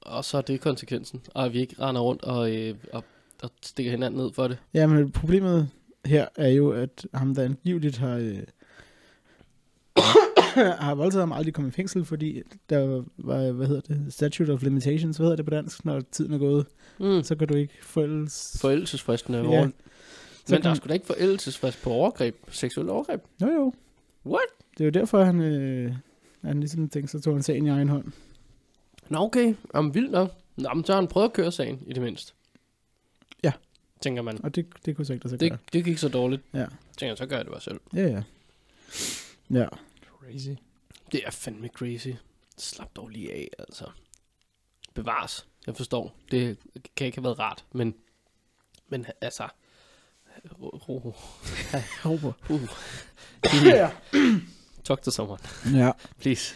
[0.00, 3.04] Og så er det konsekvensen, og at vi ikke render rundt og, øh, og,
[3.42, 4.58] og stikker hinanden ned for det.
[4.74, 5.68] Ja, men problemet
[6.04, 8.38] her er jo, at ham, der angiveligt har, øh,
[10.80, 14.62] har voldtaget ham, aldrig kommet i fængsel, fordi der var, hvad hedder det, statute of
[14.62, 16.66] limitations, hvad hedder det på dansk, når tiden er gået,
[16.98, 17.22] Mm.
[17.22, 18.58] så kan du ikke forældes.
[18.60, 19.44] Forældelsesfristen er Ja.
[19.48, 19.68] over.
[20.46, 23.20] Så Men der er sgu da ikke forældelsesfrist på overgreb, seksuel overgreb.
[23.42, 23.72] Jo, jo.
[24.26, 24.44] What?
[24.78, 25.92] Det er jo derfor, han, øh,
[26.44, 28.04] han ligesom tænkte, så tog han sagen i egen hånd.
[29.12, 30.30] Nå okay, Jamen, vildt nok.
[30.56, 32.32] Nå, men så har han prøvet at køre sagen, i det mindste.
[33.42, 33.52] Ja.
[34.00, 34.44] Tænker man.
[34.44, 35.58] Og det, det kunne så ikke lade sig Det, gøre.
[35.72, 36.42] det gik så dårligt.
[36.54, 36.66] Ja.
[36.96, 37.80] Tænker, så gør jeg det bare selv.
[37.94, 38.22] Ja, ja.
[39.50, 39.66] Ja.
[40.20, 40.48] Crazy.
[41.12, 42.08] Det er fandme crazy.
[42.58, 43.84] Slap dog lige af, altså.
[44.94, 45.46] Bevares.
[45.66, 46.16] Jeg forstår.
[46.30, 46.56] Det
[46.96, 47.94] kan ikke have været rart, men...
[48.88, 49.48] Men altså...
[50.58, 50.80] Uh,
[52.02, 52.32] Håber.
[52.50, 52.68] uh.
[53.64, 53.90] Ja.
[54.84, 55.40] Talk to someone,
[55.74, 55.90] ja.
[56.18, 56.54] please.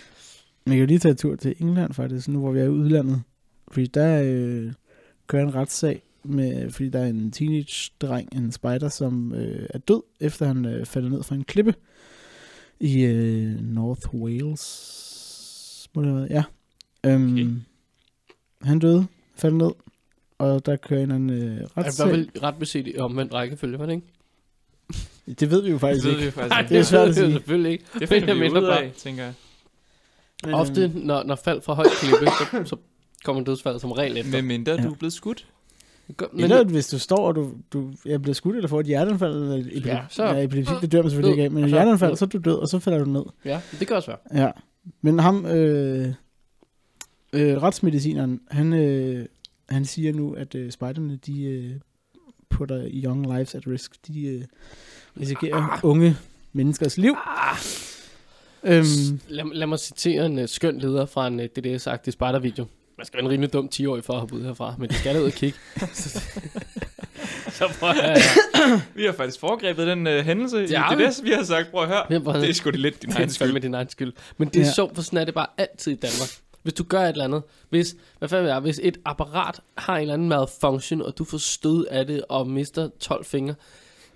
[0.67, 2.69] Man kan jo lige tage en tur til England faktisk, nu hvor vi er i
[2.69, 3.23] udlandet.
[3.69, 4.73] Fordi der øh,
[5.27, 10.03] kører en retssag, med, fordi der er en teenage-dreng, en spider, som øh, er død,
[10.21, 11.75] efter han øh, falder ned fra en klippe
[12.81, 15.89] i øh, North Wales.
[15.95, 16.31] Må det have været?
[16.31, 16.45] Ja.
[17.11, 17.51] Øhm, Okay.
[18.69, 19.71] Han døde, faldt ned,
[20.39, 22.11] og der kører en anden øh, Det var retssag.
[22.13, 24.07] vel ret beset i omvendt rækkefølge, var det ikke?
[25.41, 26.27] Det ved vi jo faktisk Det ved ikke.
[26.27, 26.75] vi faktisk Nej, ikke.
[26.75, 27.33] det er svært at sige.
[27.33, 27.85] selvfølgelig ikke.
[27.99, 29.33] Det finder vi ud bare- af, tænker jeg.
[30.45, 32.77] Men, Ofte, øhm, når, når fald fra højt klippe, så, så
[33.25, 34.33] kommer dødsfaldet som regel efter.
[34.33, 34.83] Med mindre Ja.
[34.83, 35.47] du er blevet skudt.
[36.33, 39.35] Men, eller hvis du står, og du, du er blevet skudt, eller får et hjerteanfald,
[39.35, 41.71] eller epilepsi, Ja, ja, så- ja, epilepsi, det dør man selvfølgelig ikke af, men et
[41.71, 43.23] så- hjerteanfald, så er du død, og så falder du ned.
[43.45, 44.43] Ja, det kan også være.
[44.45, 44.51] Ja,
[45.03, 46.09] men ham, øh,
[47.33, 49.27] øh, retsmedicineren, han, øh,
[49.69, 51.71] han siger nu, at øh, spejderne, de øh,
[52.51, 54.07] putter young lives at risk.
[54.07, 54.43] De øh,
[55.21, 55.79] risikerer Ah.
[55.83, 56.17] unge
[56.53, 57.15] menneskers liv.
[57.27, 57.57] Ah.
[58.67, 62.67] Øhm, Lad, lad mig citere en uh, skøn leder fra en uh, DDS-agtig spejdervideo.
[62.99, 65.21] Man skal være en rimelig dum 10-årig for at hoppe ud herfra, men de skal
[65.21, 65.59] ud og kigge.
[67.59, 68.81] så prøv at høre her.
[68.95, 70.75] Vi har faktisk foregrebet den uh, hændelse Det i.
[70.75, 71.23] DDS.
[71.25, 73.09] Vi har sagt, prøv at høre, Ja, prøv at det er sgu da lidt din
[73.11, 73.61] Det egen er skyld.
[73.61, 74.13] din egen skyld.
[74.37, 74.67] Men det er Ja.
[74.67, 74.73] ja.
[74.73, 76.29] sjovt, for sådan er det bare altid i Danmark.
[76.63, 80.01] Hvis du gør et eller andet, hvis, hvad fanden er, hvis et apparat har en
[80.01, 83.55] eller anden malfunction, og du får stød af det og mister 12 fingre,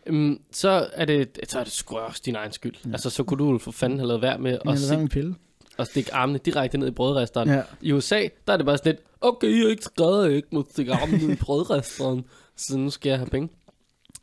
[0.07, 2.75] øhm, så er det, så er det sgu også din egen skyld.
[2.87, 2.93] Ja.
[2.93, 5.35] Altså, så kunne du jo for fanden have lavet værd med at, en pille.
[5.79, 7.49] at stikke armene direkte ned i brødresteren.
[7.49, 7.63] Ja.
[7.81, 10.49] I USA, der er det bare sådan lidt, okay, jeg er ikke skrevet, jeg ikke
[10.53, 12.25] må stikke armen ned i brødresteren,
[12.57, 13.49] så nu skal jeg have penge.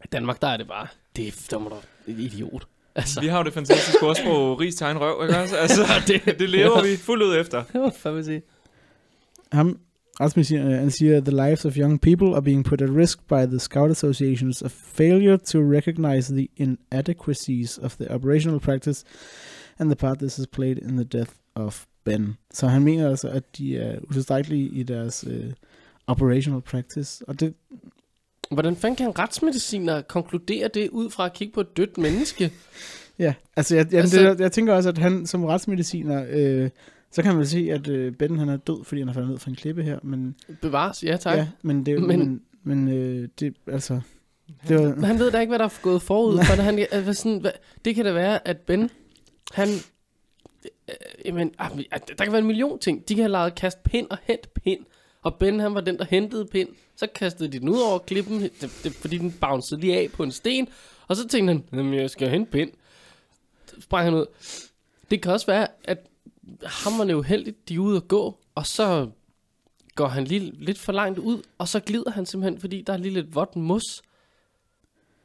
[0.04, 1.76] I Danmark, der er det bare, det er, der må du,
[2.12, 2.68] idiot.
[2.96, 5.56] Altså, Vi har jo det fantastiske ordsprog, ris tegn røv, ikke også?
[5.58, 7.64] Altså, det, det lever vi fuldt ud efter.
[7.74, 8.42] det må fandme sige.
[9.52, 9.80] Ham,
[10.20, 13.60] retsmedicineren, han siger, the lives of young people are being put at risk by the
[13.60, 19.06] Scout Association's of failure to recognize the inadequacies of the operational practice
[19.80, 22.38] and the part this has played in the death of Ben.
[22.54, 25.52] Så han mener altså, at de er utilstrækkelige i deres uh,
[26.08, 27.24] operational practice.
[27.28, 27.54] Og det,
[28.52, 32.52] Hvordan fanden kan en retsmediciner konkludere det ud fra at kigge på et dødt menneske?
[33.20, 36.70] ja, altså jeg, jeg, altså, det, jeg tænker også, at han som retsmediciner, øh,
[37.12, 39.30] så kan man vel sige, at øh, Ben han er død, fordi han er faldet
[39.32, 41.38] ned fra en klippe her, men, Bevares, ja tak.
[41.38, 44.02] ja, men det, Men- men, men, men øh, det, altså,
[44.68, 46.64] det var, han ved da ikke, hvad der er gået forud for det.
[46.64, 47.52] Han, altså sådan, hvad,
[47.86, 48.90] det kan da være, at Ben,
[49.52, 49.68] han...
[50.90, 51.72] Øh, jamen, ah,
[52.18, 53.10] der kan være en million ting.
[53.10, 54.80] De kan have lavet kast pind og hent pind.
[55.22, 56.70] Og Ben, han var den, der hentede pind.
[56.96, 58.52] Så kastede de den ud over klippen, det,
[58.84, 60.68] det, fordi den bouncede lige af på en sten.
[61.08, 62.72] Og så tænkte han, jamen, jeg skal hente pind.
[63.68, 64.26] Så sprang han ud.
[65.12, 65.98] Det kan også være, at
[66.66, 69.10] hammerne uheldigt, de er ude at gå, og så
[69.96, 72.98] går han lige lidt for langt ud, og så glider han simpelthen, fordi der er
[72.98, 73.84] lige lidt vådt mos.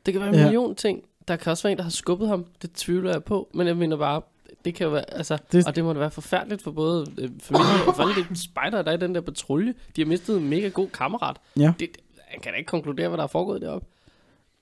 [0.07, 0.42] Det kan være en Ja.
[0.45, 1.03] million ting.
[1.29, 2.45] Der kan også være en, der har skubbet ham.
[2.62, 3.49] Det tvivler jeg på.
[3.55, 4.23] Men jeg mener bare,
[4.64, 7.31] det kan jo være, altså, Det- og det må da være forfærdeligt for både øh,
[7.40, 9.75] familie og de spejder, der er i den der patrulje.
[9.97, 11.37] De har mistet en mega god kammerat.
[11.57, 11.73] Ja.
[11.81, 13.87] Det, han kan da ikke konkludere, hvad der er foregået deroppe.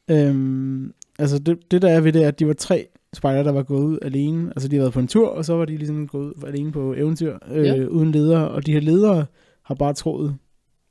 [0.08, 3.52] Øhm, altså det, det der er ved det, er, at de var tre spejder, der
[3.52, 4.48] var gået ud alene.
[4.56, 6.72] Altså de havde været på en tur, og så var de ligesom gået ud alene
[6.72, 7.84] på eventyr, øh, Ja.
[7.86, 8.48] uden ledere.
[8.50, 9.26] Og de her ledere
[9.62, 10.36] har bare troet,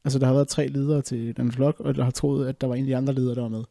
[0.06, 2.68] altså der har været tre ledere til den flok, og der har troet, at der
[2.68, 3.64] var en af de andre ledere, der var med,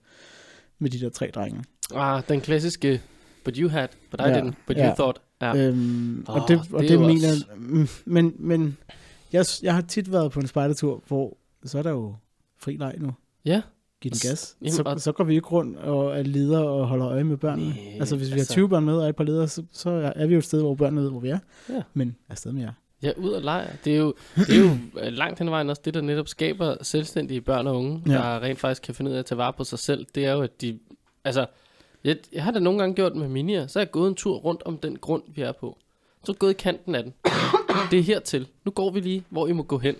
[0.78, 1.64] med de der tre drenge.
[1.94, 3.00] Ah, den klassiske,
[3.44, 4.88] but you had, but I Ja, didn't, but ja.
[4.88, 5.20] you thought.
[5.42, 5.56] Ja.
[5.68, 8.76] Øhm, og Åh, det, og det det, er mener også- mm, men, men
[9.32, 12.14] jeg, jeg har tit været på en spejdertur, hvor så er der jo
[12.61, 13.11] fri leg nu.
[13.44, 13.62] ja.
[14.00, 14.56] Giv den gas.
[14.62, 17.37] jamen, Så, og- så går vi ikke rundt og er ledere og holder øje med
[17.37, 17.68] børnene.
[17.68, 20.12] Næh, altså hvis vi altså- har 20 børn med og et par ledere, så, så
[20.16, 21.38] er vi jo et sted, hvor børnene ved, hvor vi er.
[21.68, 21.82] Ja.
[21.94, 22.72] Men er afsted med jer.
[23.02, 23.68] Ja, ud og lege.
[23.84, 26.28] Det er jo, det er jo øh, langt hen ad vejen også det, der netop
[26.28, 28.12] skaber selvstændige børn og unge, Ja.
[28.12, 30.06] der rent faktisk kan finde ud af at tage vare på sig selv.
[30.14, 30.78] Det er jo, at de...
[31.24, 31.46] Altså,
[32.04, 34.37] jeg, jeg har da nogle gange gjort med minier, så er jeg gået en tur
[34.37, 35.78] rundt om den grund, vi er på.
[36.24, 37.14] Så er jeg gået i kanten af den.
[37.90, 38.48] Det er hertil.
[38.64, 39.94] Nu går vi lige, hvor I må gå hen.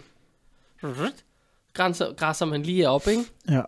[1.73, 3.23] Grænser, græsser man lige op, ikke?
[3.51, 3.63] Ja.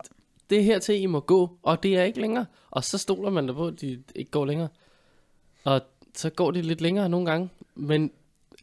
[0.50, 2.46] Det er hertil, I må gå, og det er ikke længere.
[2.70, 4.68] Og så stoler man der på, at de ikke går længere.
[5.64, 5.80] Og
[6.14, 7.48] så går de lidt længere nogle gange.
[7.74, 8.10] Men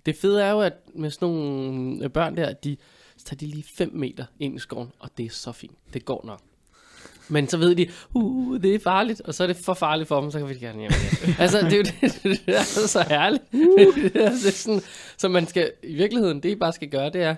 [0.05, 2.77] det fede er jo, at med sådan nogle øh, børn der, de,
[3.17, 5.77] så tager de lige 5 meter ind i skoven, og det er så fint.
[5.93, 6.39] Det går nok.
[7.29, 10.21] Men så ved de, uh, det er farligt, og så er det for farligt for
[10.21, 11.35] dem, så kan vi gerne hjem igen.
[11.43, 13.43] altså, det er jo det, det er så herligt.
[14.13, 14.81] det er sådan,
[15.17, 17.35] så man skal, i virkeligheden, det I bare skal gøre, det er,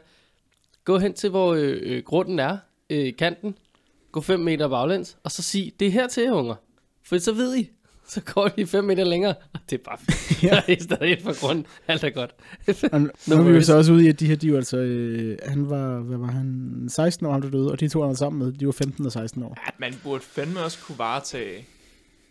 [0.83, 2.57] gå hen til, hvor øh, øh, grunden er,
[2.89, 3.55] øh, i kanten,
[4.11, 6.55] gå 5 meter baglæns, og så sig, det er her til, unger.
[7.05, 7.69] For så ved I,
[8.07, 9.97] så går de 5 meter længere, og det er bare
[10.47, 10.61] ja.
[10.67, 11.65] det er stadig for grund.
[11.87, 12.35] Alt er godt.
[12.91, 14.77] Og nu er vi jo så også ude i, at de her, de var altså,
[14.77, 18.09] øh, han var, hvad var han, 16 år, han blev døde, og de to, han
[18.09, 19.57] var sammen med, de var 15 og 16 år.
[19.65, 21.65] Ja, man burde fandme også kunne varetage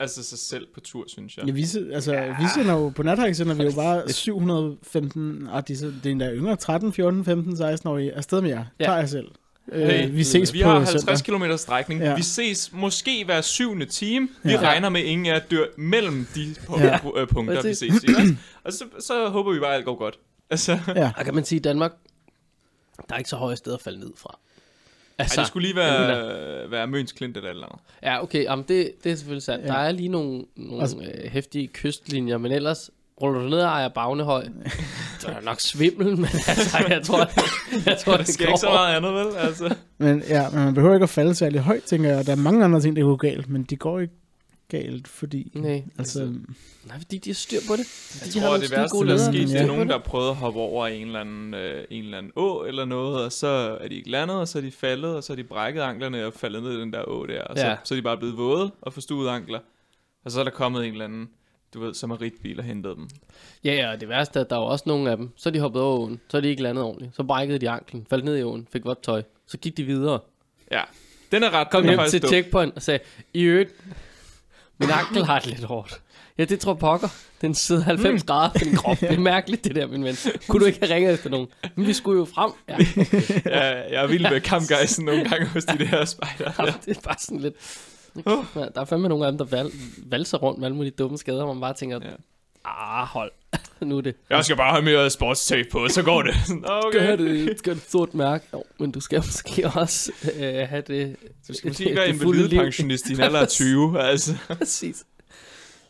[0.00, 1.46] altså sig selv på tur, synes jeg.
[1.46, 2.26] Ja, vi, altså, ja.
[2.28, 6.32] vi sender jo, på nathike sender vi jo bare 715, ah, de, det er endda
[6.32, 8.64] yngre, 13, 14, 15, 16 år afsted med jer.
[8.80, 8.84] Ja.
[8.84, 9.28] Tager jeg selv.
[9.72, 11.50] Hey, Øh, vi ses vi på har 50 søndag.
[11.50, 12.00] km strækning.
[12.00, 12.14] Ja.
[12.14, 14.28] Vi ses måske hver syvende time.
[14.42, 14.60] Vi Ja.
[14.60, 16.96] regner med, at ingen af jer dør mellem de pu- Ja.
[16.96, 17.86] pu- øh, punkter, vi ses i.
[18.08, 18.38] ikke?
[18.64, 20.18] Og så, så håber vi bare, at alt går godt.
[20.50, 21.12] Altså, Ja.
[21.16, 21.92] Og kan man sige, i Danmark,
[23.08, 24.38] der er ikke så høje steder at falde ned fra.
[25.18, 27.78] altså, Altså, det skulle lige være, være Møns Klint eller eller andet.
[28.02, 29.64] ja, okay, jamen det, det er selvfølgelig sandt.
[29.64, 29.68] Ja.
[29.70, 32.90] Der er lige nogle, nogle Altså- øh, hæftige kystlinjer, men ellers
[33.22, 34.44] ruller du ned og ejer Bagnehøj,
[35.20, 37.18] så er der nok svimmel, men altså, jeg tror,
[37.90, 38.50] jeg tror Der det sker går.
[38.52, 39.36] ikke så meget andet, vel?
[39.36, 39.74] Altså.
[39.98, 42.26] Men, ja, men man behøver ikke at falde særlig højt, tænker jeg.
[42.26, 44.14] Der er mange andre ting, der går galt, men de går ikke
[44.70, 45.52] galt, fordi...
[45.54, 46.24] Nej, Altså,
[46.84, 47.86] nej, fordi de har styr på det.
[47.86, 49.66] Fordi Jeg de har tror, nogle det værste, gode der er sket, det har er
[49.66, 52.84] nogen, der prøvede at hoppe over en eller, anden, øh, en eller anden å eller
[52.84, 55.36] noget, og så er de ikke landet, og så er de faldet, og så er
[55.36, 57.76] de brækket anklerne og faldet ned i den der å der, og så, Ja.
[57.84, 59.58] så er de bare blevet våde og forstuet ankler.
[60.24, 61.28] Og så er der kommet en eller anden,
[61.74, 63.08] du ved, samaritbil og hentet dem.
[63.64, 65.30] Ja, ja, og det værste er, at der er jo også nogle af dem.
[65.36, 67.16] Så er de hoppet over åen, så er de ikke landet ordentligt.
[67.16, 69.22] Så brækkede de anklen, faldt ned i åen, fik vådt tøj.
[69.46, 70.20] Så gik de videre.
[70.72, 70.82] Ja,
[71.32, 72.28] den er ret Kom hjem til dum.
[72.28, 73.00] checkpoint og sagde,
[73.34, 73.70] i øvrigt,
[74.78, 76.00] min ankel har det lidt hårdt.
[76.38, 77.08] Ja, det tror pokker.
[77.40, 79.00] Den sidder 90 grader på din krop.
[79.00, 80.16] Det er mærkeligt, det der, min ven.
[80.48, 81.46] Kunne du ikke have ringet efter nogen?
[81.74, 82.50] Men vi skulle jo frem.
[82.68, 82.76] Ja,
[83.58, 86.52] Ja, jeg er vild med kampgejsen nogle gange hos de der spejder.
[86.66, 86.72] ja.
[86.86, 87.54] det er bare sådan lidt...
[88.24, 89.70] Der er fandme nogle af dem, der val,
[90.06, 92.10] valser rundt med alle mulige dumme skader, hvor man bare tænker, Ja.
[92.64, 93.32] ah, hold.
[93.80, 94.14] nu er det.
[94.30, 96.34] Jeg skal bare have mere sportstape på, så går det.
[96.44, 97.18] Have Okay.
[97.18, 98.44] det, skal have et sort mærke.
[98.52, 101.16] Jo, men du skal måske også øh, have det...
[101.48, 102.22] Du skal måske ikke være det liv.
[102.22, 104.32] invalidepensionist i en alder af 20, altså.
[104.48, 105.04] Præcis.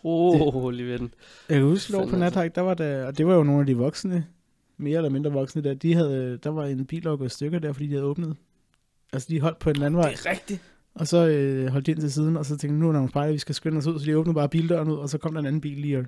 [0.04, 1.14] Rolig ved den.
[1.48, 3.66] jeg kan huske, lov på nathike, der var der, og det var jo nogle af
[3.66, 4.26] de voksne,
[4.78, 7.58] mere eller mindre voksne der, de havde, der var en bil, der var gået stykker
[7.58, 8.36] der, fordi de havde åbnet.
[9.12, 10.60] Altså, de holdt på en anden vej, Det er rigtigt.
[11.00, 12.98] Og så øh, holdt de ind til siden, og så tænkte de, nu er der
[12.98, 15.18] nogle spejder, vi skal skynde os ud, så de åbnede bare bildøren ud, og så
[15.18, 16.04] kom der en anden bil lige og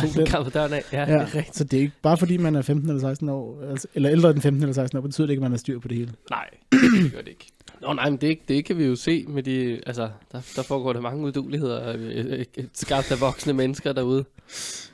[0.00, 0.26] tog den.
[0.26, 0.82] Kappede døren af.
[0.92, 1.56] Ja, det Ja, er rigtigt.
[1.56, 4.30] så det er ikke bare fordi, man er 15 eller 16 år, altså, eller ældre
[4.30, 6.12] end 15 eller 16 år, betyder det ikke, at man har styr på det hele.
[6.30, 7.46] Nej, det gør det ikke.
[7.82, 10.92] Nå nej, men det, det kan vi jo se med de, altså, der, der foregår
[10.92, 12.00] der mange uduligheder, øh,
[12.32, 14.24] øh, øh, skabt af voksne mennesker derude.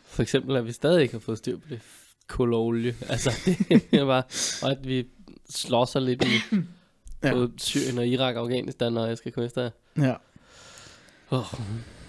[0.06, 1.78] For eksempel, at vi stadig ikke har fået styr på det
[2.28, 2.94] kulolie.
[3.08, 3.30] Altså,
[3.90, 4.22] det er bare,
[4.62, 5.06] og at vi
[5.50, 6.56] slår sig lidt i
[7.24, 7.32] Ja.
[7.32, 9.70] både Syrien og Irak og Afghanistan, når jeg skal komme efter jer.
[9.98, 10.14] Ja.
[11.30, 11.44] Oh,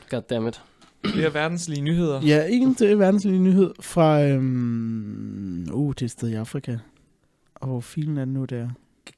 [0.10, 0.62] goddammit.
[1.04, 2.22] Det er verdenslige nyheder.
[2.22, 6.78] Ja, en til verdenslige nyhed fra, øhm, uh, det er et sted i Afrika.
[7.56, 8.70] Og hvor filen er det nu der?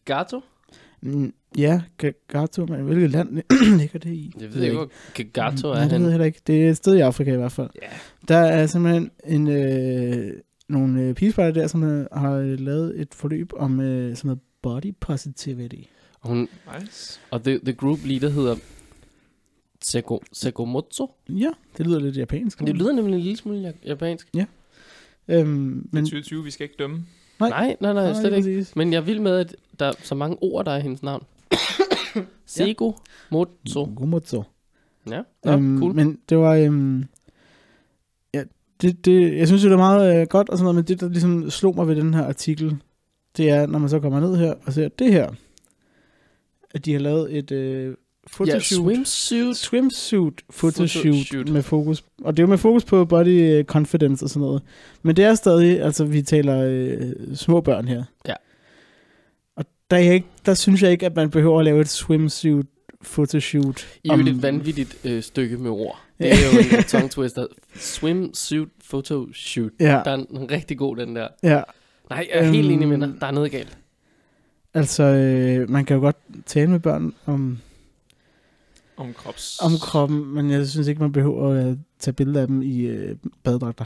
[0.05, 0.41] Gato?
[1.01, 1.81] Mm, ja,
[2.27, 3.41] Gato, men hvilket land
[3.79, 4.33] ligger det i?
[4.39, 4.89] Jeg ved ikke, hvor
[5.31, 6.41] Gato er Nej, det ved heller ikke.
[6.47, 7.69] Det er et sted i Afrika i hvert fald.
[7.81, 7.87] Ja.
[8.27, 10.33] Der er simpelthen en, øh,
[10.69, 14.39] nogle øh, pigespejder der, som øh, har øh, lavet et forløb om øh, sådan noget
[14.61, 15.81] body positivity.
[16.21, 16.47] Og, hun,
[16.79, 17.19] Nice.
[17.31, 18.55] og the, the group leader hedder
[19.81, 21.07] Seko, Sekomotsu.
[21.29, 22.59] Ja, det lyder lidt japansk.
[22.59, 24.27] Det lyder nemlig en lille smule ja- japansk.
[25.27, 27.05] Øhm, Men men, 2020, vi skal ikke dømme.
[27.39, 27.49] Nej.
[27.49, 28.59] Nej, nej, nej, slet Nej, ikke.
[28.59, 28.75] præcis.
[28.75, 31.23] Men jeg vil med, at der er så mange ord, der er i hendes navn.
[32.45, 32.91] Sego
[33.31, 33.93] Motso.
[33.95, 34.43] Gomotso.
[35.09, 35.93] Ja, ja øhm, cool.
[35.95, 36.53] Men det var...
[36.55, 37.05] Øhm,
[38.33, 38.43] ja,
[38.81, 41.09] det, det, jeg synes det er meget øh, godt og sådan noget, men det, der
[41.09, 42.77] ligesom slog mig ved den her artikel,
[43.37, 45.29] det er, når man så kommer ned her og ser det her,
[46.71, 48.63] at de har lavet et øh, Ja, photoshoot.
[48.85, 49.57] swimsuit.
[49.57, 51.49] swimsuit photoshoot, Photoshoot.
[51.49, 54.61] med fokus og det er jo med fokus på body øh, confidence og sådan noget
[55.03, 57.01] men det er stadig altså vi taler øh,
[57.35, 58.33] små børn her Ja.
[59.55, 62.65] og der, er ikke, der synes jeg ikke at man behøver at lave et swimsuit
[63.05, 66.01] photoshoot I er jo et vanvittigt øh, stykke med ord.
[66.19, 67.45] Det er jo en tongue twister.
[67.75, 69.71] Swimsuit photoshoot.
[69.79, 71.27] ja, Der er en rigtig god, den der.
[71.43, 71.61] ja
[72.09, 73.21] Nej, jeg er helt Øhm, enig med dig.
[73.21, 73.77] Der er noget galt.
[74.73, 77.59] altså øh, man kan jo godt tale med børn om,
[78.97, 79.59] Om krops...
[79.61, 83.15] om kroppen men jeg synes ikke man behøver at tage billeder af dem i øh,
[83.43, 83.85] badedragter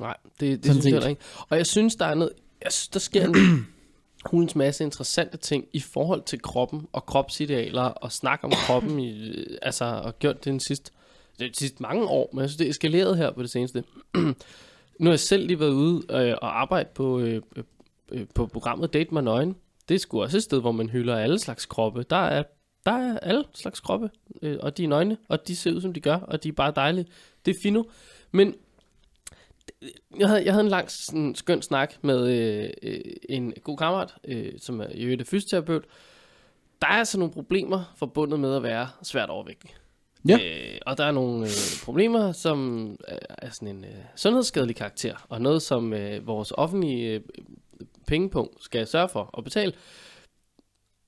[0.00, 0.92] Nej, det, det Sådan synes jeg set.
[0.92, 1.22] heller ikke.
[1.48, 2.32] Og jeg synes, der er noget...
[2.64, 3.66] Jeg synes, der sker en
[4.30, 9.28] hulens masse interessante ting i forhold til kroppen og kropsidealer og snak om kroppen i,
[9.30, 10.90] øh, altså, og gjort det den sidste,
[11.40, 13.84] de sidste mange år, men jeg synes, det er eskaleret her på det seneste.
[15.00, 17.64] nu har jeg selv lige været ude øh, og arbejde på, øh, øh,
[18.12, 19.56] øh på programmet Date mig nøgen.
[19.88, 22.04] Det er sgu også et sted, hvor man hylder alle slags kroppe.
[22.10, 22.42] Der er,
[22.86, 24.10] der er alle slags kroppe,
[24.42, 26.52] øh, og de er nøgne, og de ser ud, som de gør, og de er
[26.52, 27.06] bare dejlige.
[27.44, 27.82] Det er fino.
[28.30, 28.54] Men
[30.18, 34.14] jeg havde, jeg havde en lang, sådan, skøn snak med øh, øh, en god kammerat,
[34.24, 35.84] øh, som er i øvrigt fysioterapeut.
[36.82, 39.70] Der er altså nogle problemer forbundet med at være svært overvægtig.
[40.28, 40.38] Ja.
[40.38, 45.26] Øh, og der er nogle øh, problemer, som er, er sådan en øh, sundhedsskadelig karakter,
[45.28, 47.20] og noget, som øh, vores offentlige øh,
[48.06, 49.72] pengepunkt skal sørge for at betale.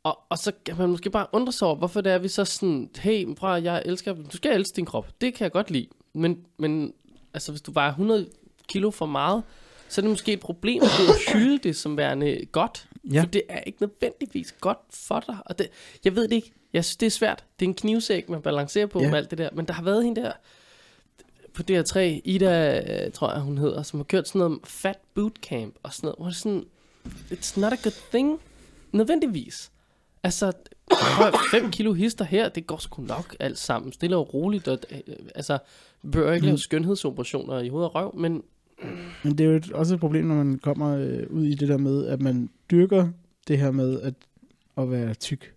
[0.05, 2.45] Og, og så kan man måske bare undre sig over, hvorfor det er, vi så
[2.45, 5.89] sådan, hey, bror, jeg elsker, du skal elske din krop, det kan jeg godt lide,
[6.15, 6.93] men, men
[7.35, 8.29] altså, hvis du vejer 100
[8.69, 9.43] kilo for meget,
[9.89, 12.89] så er det måske et problem at hylde det som værende godt.
[13.13, 13.23] Ja.
[13.23, 15.37] For det er ikke nødvendigvis godt for dig.
[15.47, 15.69] Og det,
[16.05, 16.53] jeg ved det ikke.
[16.73, 17.45] Jeg synes, det er svært.
[17.61, 19.11] Det er en knivsæk, man balancerer på Ja.
[19.11, 19.49] med alt det der.
[19.53, 20.33] Men der har været hende der
[21.55, 25.75] på DR3, Ida, øh, tror jeg, hun hedder, som har kørt sådan noget fat bootcamp
[25.83, 26.17] og sådan noget.
[26.19, 26.65] Hvor det sådan,
[27.31, 28.41] it's not a good thing.
[28.93, 29.71] Nødvendigvis.
[30.23, 30.53] Altså,
[31.51, 33.93] 5 kilo hister her, det går sgu nok alt sammen.
[33.93, 34.69] Stille og roligt.
[34.69, 34.99] Og, øh,
[35.35, 35.59] altså,
[36.03, 38.43] vi behøver ikke lave skønhedsoperationer i hoved og røv, men
[39.23, 41.69] Men det er jo et, også et problem, når man kommer øh, ud i det
[41.69, 43.09] der med, at man dyrker
[43.49, 44.15] det her med at,
[44.77, 45.55] at være tyk,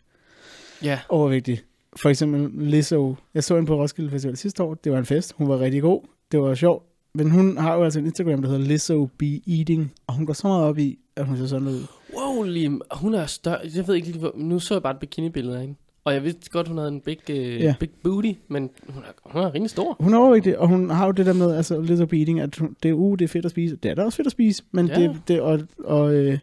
[0.84, 1.62] ja, overvægtig.
[1.96, 3.16] For eksempel Lizzo.
[3.34, 4.74] Jeg så hende på Roskilde Festival sidste år.
[4.74, 5.34] Det var en fest.
[5.38, 6.02] Hun var rigtig god.
[6.32, 6.84] Det var sjovt.
[7.14, 9.92] Men hun har jo altså en Instagram, der hedder Lizzo Be Eating.
[10.08, 11.82] Og hun går så meget op i, at hun ser sådan ud.
[12.18, 13.58] Wow, Lim, hun er større.
[13.76, 15.76] Jeg ved ikke lige, hvor, nu så jeg bare et bikini-billede af hende.
[16.04, 17.42] Og jeg vidste godt, hun havde en big, uh, Ja.
[17.64, 17.76] yeah.
[17.80, 19.96] big booty, men hun er, hun er rimelig stor.
[20.00, 22.56] Hun er overvægtig, og hun har jo det der med, altså Lizzo Be Eating, at
[22.56, 23.76] hun, det er, uh, det er fedt at spise.
[23.76, 24.96] Det er da også fedt at spise, men Ja.
[25.02, 26.40] det, det, og, og, øh,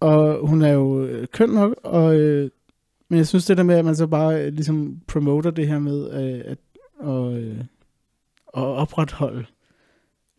[0.00, 2.50] og hun er jo øh, køn nok, og, øh,
[3.12, 5.78] men jeg synes det der med, at man så bare øh, ligesom promoter det her
[5.78, 6.58] med øh, at,
[6.98, 7.58] og, øh,
[8.56, 9.44] at opretholde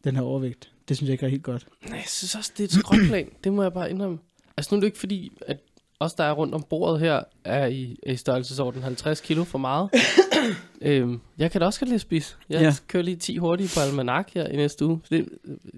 [0.03, 1.67] den her overvægt, det synes jeg ikke er helt godt.
[1.89, 3.29] Nej, jeg synes også, det er et skråplan.
[3.43, 4.17] det må jeg bare indrømme.
[4.57, 5.57] Altså nu er det ikke fordi, at
[5.99, 9.57] os, der er rundt om bordet her, er i, er i størrelsesorden 50 kilo for
[9.57, 9.89] meget.
[10.81, 12.35] øhm, jeg kan da også godt lide at spise.
[12.49, 12.73] Jeg Ja.
[12.87, 15.01] kører lige 10 hurtige på almanak her i næste uge.
[15.09, 15.29] Det,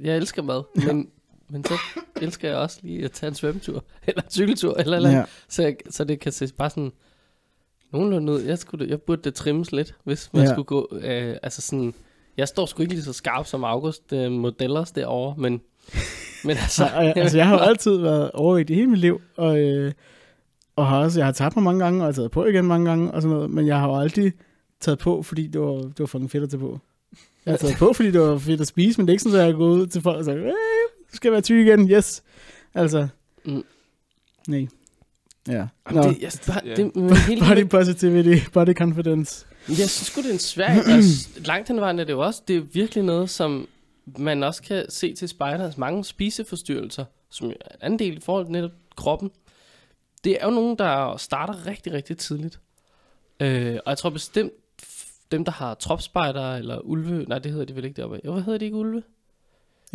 [0.02, 1.10] jeg elsker mad, men,
[1.50, 1.74] men så
[2.22, 5.24] elsker jeg også lige at tage en svømmetur, eller en cykeltur, eller, eller Ja.
[5.50, 6.92] Så, jeg, så det kan se bare sådan
[7.92, 8.42] nogenlunde ud.
[8.42, 10.52] Jeg, skulle, jeg burde det trimmes lidt, hvis man Ja.
[10.52, 10.90] skulle gå.
[11.02, 11.94] Øh, altså sådan,
[12.38, 15.62] jeg står sgu ikke lige så skarp som August øh, modellers derovre, men,
[16.46, 16.76] men altså...
[16.76, 19.92] Så, øh, altså, jeg har jo altid været overvægtig hele mit liv, og, øh,
[20.76, 22.66] og har også, jeg har tabt mig mange gange, og jeg har taget på igen
[22.66, 24.34] mange gange, og sådan noget, men jeg har jo aldrig
[24.80, 26.80] taget på, fordi det var, det var fucking fedt at tage på.
[27.46, 29.40] Jeg har taget på, fordi det var fedt at spise, men det er ikke sådan,
[29.40, 30.38] at jeg er gået ud til folk og sagt,
[31.16, 32.24] skal være tyk igen, yes.
[32.74, 33.08] Altså,
[33.46, 33.64] Mm.
[34.48, 34.68] nej.
[35.48, 35.68] Ja.
[35.92, 36.02] Nå.
[36.02, 36.76] Nå, Det, jeg, bare, Ja.
[36.76, 39.46] det, men hele, body positivity, body confidence.
[39.68, 40.68] jeg synes sgu, det er en svær...
[40.96, 43.68] altså, langt hen vejen er det jo også, det er virkelig noget, som
[44.18, 48.46] man også kan se til spejders mange spiseforstyrrelser, som er en anden del i forhold
[48.46, 49.32] til netop kroppen.
[50.24, 52.60] Det er jo nogen, der starter rigtig, rigtig tidligt.
[53.40, 54.52] Øh, og jeg tror bestemt,
[55.32, 57.24] dem, der har tropspejder eller ulve...
[57.28, 58.20] Nej, det hedder de vel ikke deroppe.
[58.26, 59.04] Jo, hvad hedder de ikke ulve?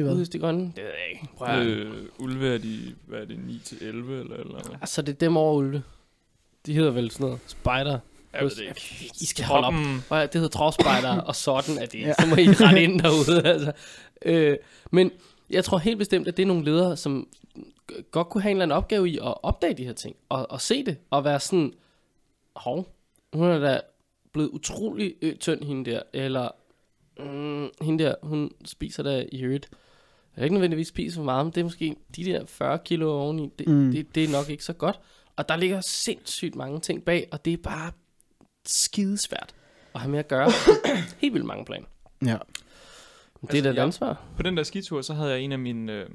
[0.05, 0.23] Det Ude var.
[0.23, 0.61] i det grønne?
[0.77, 1.29] Det ved jeg ikke.
[1.37, 4.77] Prøv at, Øh, ulve er de, hvad er det, 9 til 11 eller eller hvad?
[4.81, 5.83] Altså, det er dem over ulve.
[6.67, 7.41] De hedder vel sådan noget.
[7.47, 7.99] Spider.
[8.33, 9.11] Jeg ved det ikke.
[9.21, 9.75] I skal holde op.
[10.09, 12.01] Prøv at- Det hedder trovspejder, og sådan er det.
[12.01, 12.13] Ja.
[12.21, 13.43] Så må I rette ind derude.
[13.53, 13.73] Altså.
[14.23, 14.57] Øh,
[14.91, 15.11] men
[15.51, 17.29] jeg tror helt bestemt, at det er nogle ledere, som
[18.11, 20.17] godt kunne have en eller anden opgave i at opdage de her ting.
[20.29, 20.97] Og, og se det.
[21.11, 21.73] Og være sådan,
[22.57, 22.89] hov,
[23.33, 23.81] hun er da
[24.33, 26.03] blevet utrolig tynd, hende der.
[26.13, 26.49] Eller,
[27.19, 29.69] mm, hende der, hun spiser da i øvrigt.
[30.41, 33.51] Jeg ikke nødvendigvis spiser for meget, men det er måske de der 40 kilo oveni.
[33.59, 33.93] Det, Mm.
[33.93, 35.01] det, det er nok ikke så godt.
[35.37, 37.93] Og der ligger sindssygt mange ting bag, og det er bare
[38.67, 39.55] skidesvært
[39.95, 40.51] at have med at gøre.
[41.21, 41.87] Helt vildt mange plan.
[42.25, 42.37] Ja.
[43.41, 44.23] Men det er da et ansvar.
[44.37, 45.93] På den der skitur, så havde jeg en af mine...
[45.93, 46.07] Øh,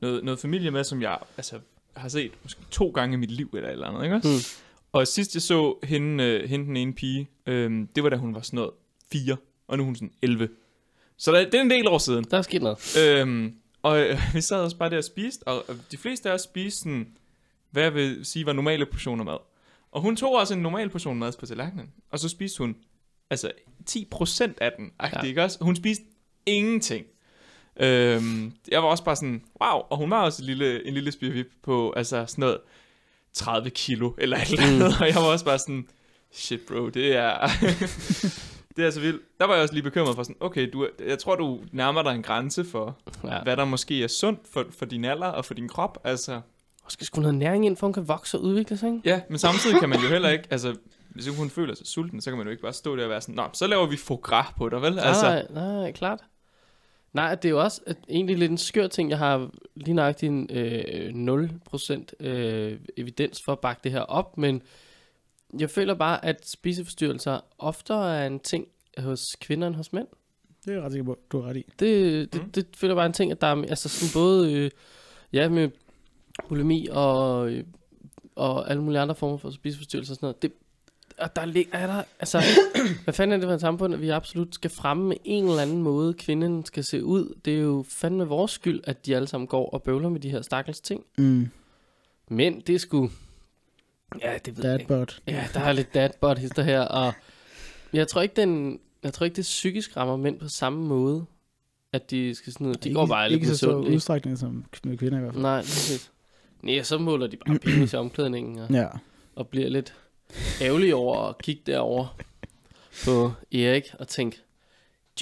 [0.00, 1.58] noget, noget familie med, som jeg altså,
[1.96, 4.28] har set måske to gange i mit liv, eller eller andet, ikke også?
[4.28, 4.62] Mm.
[4.92, 8.34] Og sidst jeg så hende, øh, hende den ene pige, øh, det var da hun
[8.34, 8.70] var sådan noget
[9.12, 9.36] 4,
[9.68, 10.48] og nu er hun sådan 11.
[11.20, 12.24] Så der, det er en del år siden.
[12.30, 12.96] Der er sket noget.
[12.98, 16.40] Øhm, og øh, vi sad også bare der og spiste, og de fleste af os
[16.40, 17.06] spiste sådan,
[17.70, 19.36] hvad jeg vil sige var normale portioner mad.
[19.92, 22.76] Og hun tog også en normal portion mad på tallerkenen, og så spiste hun
[23.30, 23.50] altså
[23.90, 25.08] 10% af den, ja.
[25.12, 25.22] Ja.
[25.22, 25.58] ikke også?
[25.60, 26.04] Hun spiste
[26.46, 27.06] ingenting.
[27.80, 31.12] Øhm, jeg var også bare sådan, wow, og hun var også en lille, en lille
[31.12, 32.58] spirvip på, altså sådan noget
[33.32, 35.88] 30 kilo, eller et eller andet, og jeg var også bare sådan,
[36.32, 37.48] shit bro, det er,
[38.80, 39.22] det er så vildt.
[39.40, 42.14] Der var jeg også lige bekymret for sådan, okay, du, jeg tror du nærmer dig
[42.14, 43.42] en grænse for, Ja.
[43.42, 46.40] hvad der måske er sundt for, for din alder og for din krop, altså,
[46.84, 49.00] Og skal sgu noget næring ind, for hun kan vokse og udvikle sig, ikke?
[49.04, 50.76] ja, men samtidig kan man jo heller ikke, altså,
[51.10, 53.10] hvis ikke hun føler sig sulten, så kan man jo ikke bare stå der og
[53.10, 54.98] være sådan, nå, så laver vi foie gras på dig, vel?
[54.98, 56.20] Altså, Nej, nej, klart.
[57.12, 59.10] Nej, det er jo også et, egentlig lidt en skør ting.
[59.10, 64.38] Jeg har lige nøjagtigt en øh, 0% øh, evidens for at bakke det her op,
[64.38, 64.62] men
[65.58, 68.66] jeg føler bare, at spiseforstyrrelser oftere er en ting
[68.98, 70.06] hos kvinder end hos mænd.
[70.64, 71.64] Det er jeg ret sikker på, du har ret i.
[71.78, 72.50] Det, det, Mm.
[72.50, 74.70] det føler jeg bare en ting, at der er altså sådan både øh,
[75.32, 75.68] ja, med
[76.48, 77.64] bulimi og, øh,
[78.36, 80.42] og alle mulige andre former for spiseforstyrrelser og sådan noget.
[80.42, 80.52] Det,
[81.18, 82.42] og der lig- er der, altså,
[83.04, 85.62] hvad fanden er det for et samfund, at vi absolut skal fremme med en eller
[85.62, 87.34] anden måde, kvinden skal se ud.
[87.44, 90.30] Det er jo fandme vores skyld, at de alle sammen går og bøvler med de
[90.30, 91.04] her stakkels ting.
[91.18, 91.48] Mm.
[92.28, 93.10] Men det er sgu,
[94.22, 94.94] ja, det ved jeg ikke.
[95.26, 97.12] Ja, der er lidt dadbot hister her, og
[97.92, 101.24] jeg tror ikke, den, jeg tror ikke, det psykisk rammer mænd på samme måde,
[101.92, 102.84] at de skal sådan noget.
[102.84, 105.42] De går bare lidt Ikke så stor udstrækning som med kvinder i hvert fald.
[105.42, 106.10] Nej, præcis.
[106.62, 108.86] Nej, så måler de bare penis i omklædningen og, Ja.
[109.36, 109.94] og bliver lidt
[110.62, 112.16] ærgerlige over at kigge derover
[113.04, 114.38] på Erik og tænke,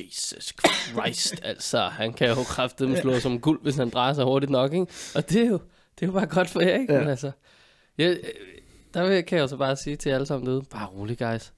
[0.01, 0.53] Jesus
[0.93, 4.72] Christ, altså, han kan jo kraftedeme slå som guld, hvis han drejer sig hurtigt nok,
[4.72, 4.86] ikke?
[5.14, 5.59] Og det er jo,
[5.99, 6.99] det er jo bare godt for Erik, Ja.
[6.99, 7.30] men altså,
[7.99, 8.18] jeg,
[8.95, 11.53] der vil, kan jeg jo så bare sige til alle sammen derude, bare rolig, guys.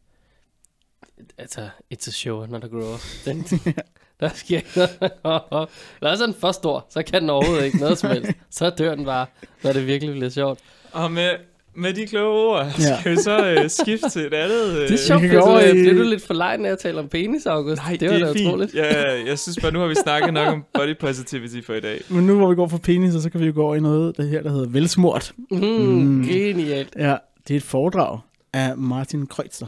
[1.38, 3.00] Altså, it's a show, not a grow up.
[3.24, 3.44] Den,
[4.20, 5.68] der sker ikke noget.
[6.00, 8.32] Eller så er den for stor, så kan den overhovedet ikke noget som helst.
[8.50, 9.26] Så dør den bare,
[9.62, 10.60] når det virkelig bliver sjovt.
[10.92, 11.36] og med,
[11.74, 13.00] med de kloge ord, Ja.
[13.00, 14.68] skal vi så øh, skifte til et andet...
[14.76, 16.70] Øh, Det er sjovt, fordi gå du, over øh, bliver du lidt for legen af
[16.70, 17.82] at tale om penis, August?
[17.82, 18.46] Nej, det var det da er fint.
[18.48, 18.74] utroligt.
[18.74, 22.00] Ja, jeg synes bare, nu har vi snakket nok om body positivity for i dag.
[22.08, 24.16] Men nu hvor vi går fra penis, så kan vi jo gå over i noget
[24.16, 25.32] der her, der hedder velsmurt.
[25.50, 26.22] Mm, Mm.
[26.24, 26.94] Genialt.
[26.98, 27.16] Ja,
[27.48, 28.18] det er et foredrag
[28.52, 29.66] af Martin Kreutzer.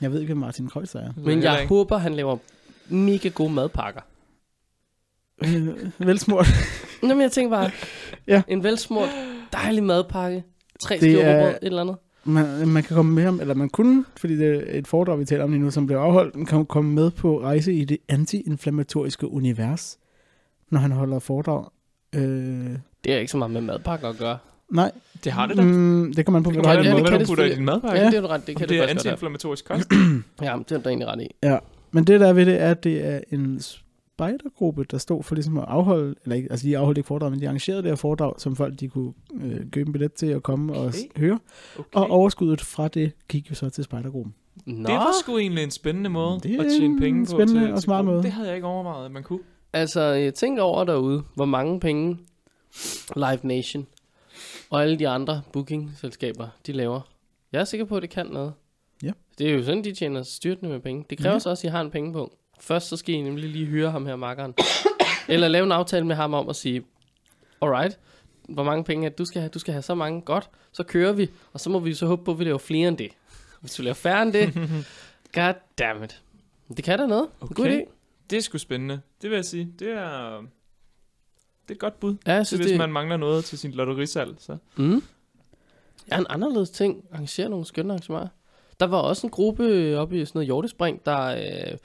[0.00, 1.10] Jeg ved ikke, hvem Martin Kreutzer er.
[1.16, 2.36] Men jeg håber, han laver
[2.88, 4.00] mega gode madpakker.
[5.44, 5.68] Øh,
[6.08, 6.48] velsmurt.
[7.02, 7.70] Nå, men jeg tænker bare,
[8.28, 8.42] Ja.
[8.48, 9.08] en velsmurt,
[9.52, 10.44] dejlig madpakke,
[10.80, 11.96] tre Det skiver er- et eller andet.
[12.24, 15.24] Man, man kan komme med ham, eller man kunne, fordi det er et foredrag, vi
[15.24, 17.98] taler om lige nu, som bliver afholdt, man kan komme med på rejse i det
[18.08, 19.98] antiinflammatoriske univers,
[20.70, 21.64] når han holder foredrag.
[22.14, 22.22] Øh,
[23.04, 24.38] Det er ikke så meget med madpakker at gøre.
[24.70, 24.90] nej,
[25.24, 25.62] Det har det da.
[25.62, 27.64] mm, det kan man på, Det kan det, hvad kan du det putter i din
[27.64, 27.98] madpakke.
[28.00, 29.90] Ja, det er du ret, det kan det det er antiinflammatorisk kost.
[30.42, 31.26] Ja, det er du egentlig ret i.
[31.42, 31.58] Ja,
[31.90, 33.60] men det der er ved det, er, at det er en
[34.16, 37.40] spejdergruppe, der stod for ligesom at afholde, eller ikke, altså de afholdt ikke foredrag, men
[37.40, 40.42] de arrangerede det her foredrag, som folk de kunne øh, købe en billet til at
[40.42, 40.98] komme og Okay.
[41.10, 41.20] okay.
[41.20, 41.38] høre.
[41.78, 41.88] Okay.
[42.00, 44.34] Og overskuddet fra det gik jo så til spejdergruppen.
[44.66, 47.30] Nå, Det var sgu egentlig en spændende måde Det er at tjene penge en på.
[47.30, 48.22] spændende til, og smart måde.
[48.22, 49.40] Det havde jeg ikke overvejet, at man kunne.
[49.72, 52.18] altså, jeg tænker over derude, hvor mange penge
[53.16, 53.86] Live Nation
[54.70, 57.00] og alle de andre booking-selskaber, de laver.
[57.52, 58.52] Jeg er sikker på, at det kan noget.
[59.02, 59.10] Ja.
[59.38, 61.04] Det er jo sådan, de tjener styrtende med penge.
[61.10, 61.38] Det kræver Ja.
[61.38, 62.34] så også, at I har en pengepunkt.
[62.60, 64.54] Først så skal I nemlig lige hyre ham her, makkeren.
[65.28, 66.84] Eller lave en aftale med ham om at sige,
[67.62, 67.98] alright,
[68.48, 69.48] hvor mange penge det, du skal have?
[69.48, 70.20] Du skal have så mange.
[70.20, 71.30] Godt, så kører vi.
[71.52, 73.10] Og så må vi så håbe på, at vi laver flere end det.
[73.60, 74.54] Hvis vi laver færre end det,
[75.34, 76.22] god damn it.
[76.76, 77.28] Det kan da noget.
[77.40, 77.54] Okay.
[77.54, 77.92] God idé.
[78.30, 79.00] Det er sgu spændende.
[79.22, 79.72] Det vil jeg sige.
[79.78, 80.40] Det er,
[81.62, 82.16] det er et godt bud.
[82.26, 84.56] Ja, jeg synes, hvis det man mangler noget til sin lotterisalg, så...
[84.76, 85.02] Mm.
[86.10, 87.04] Ja, en anderledes ting.
[87.12, 88.28] Arrangere nogle skønne arrangementer.
[88.80, 91.78] Der var også en gruppe oppe i sådan noget hjortespring, der øh,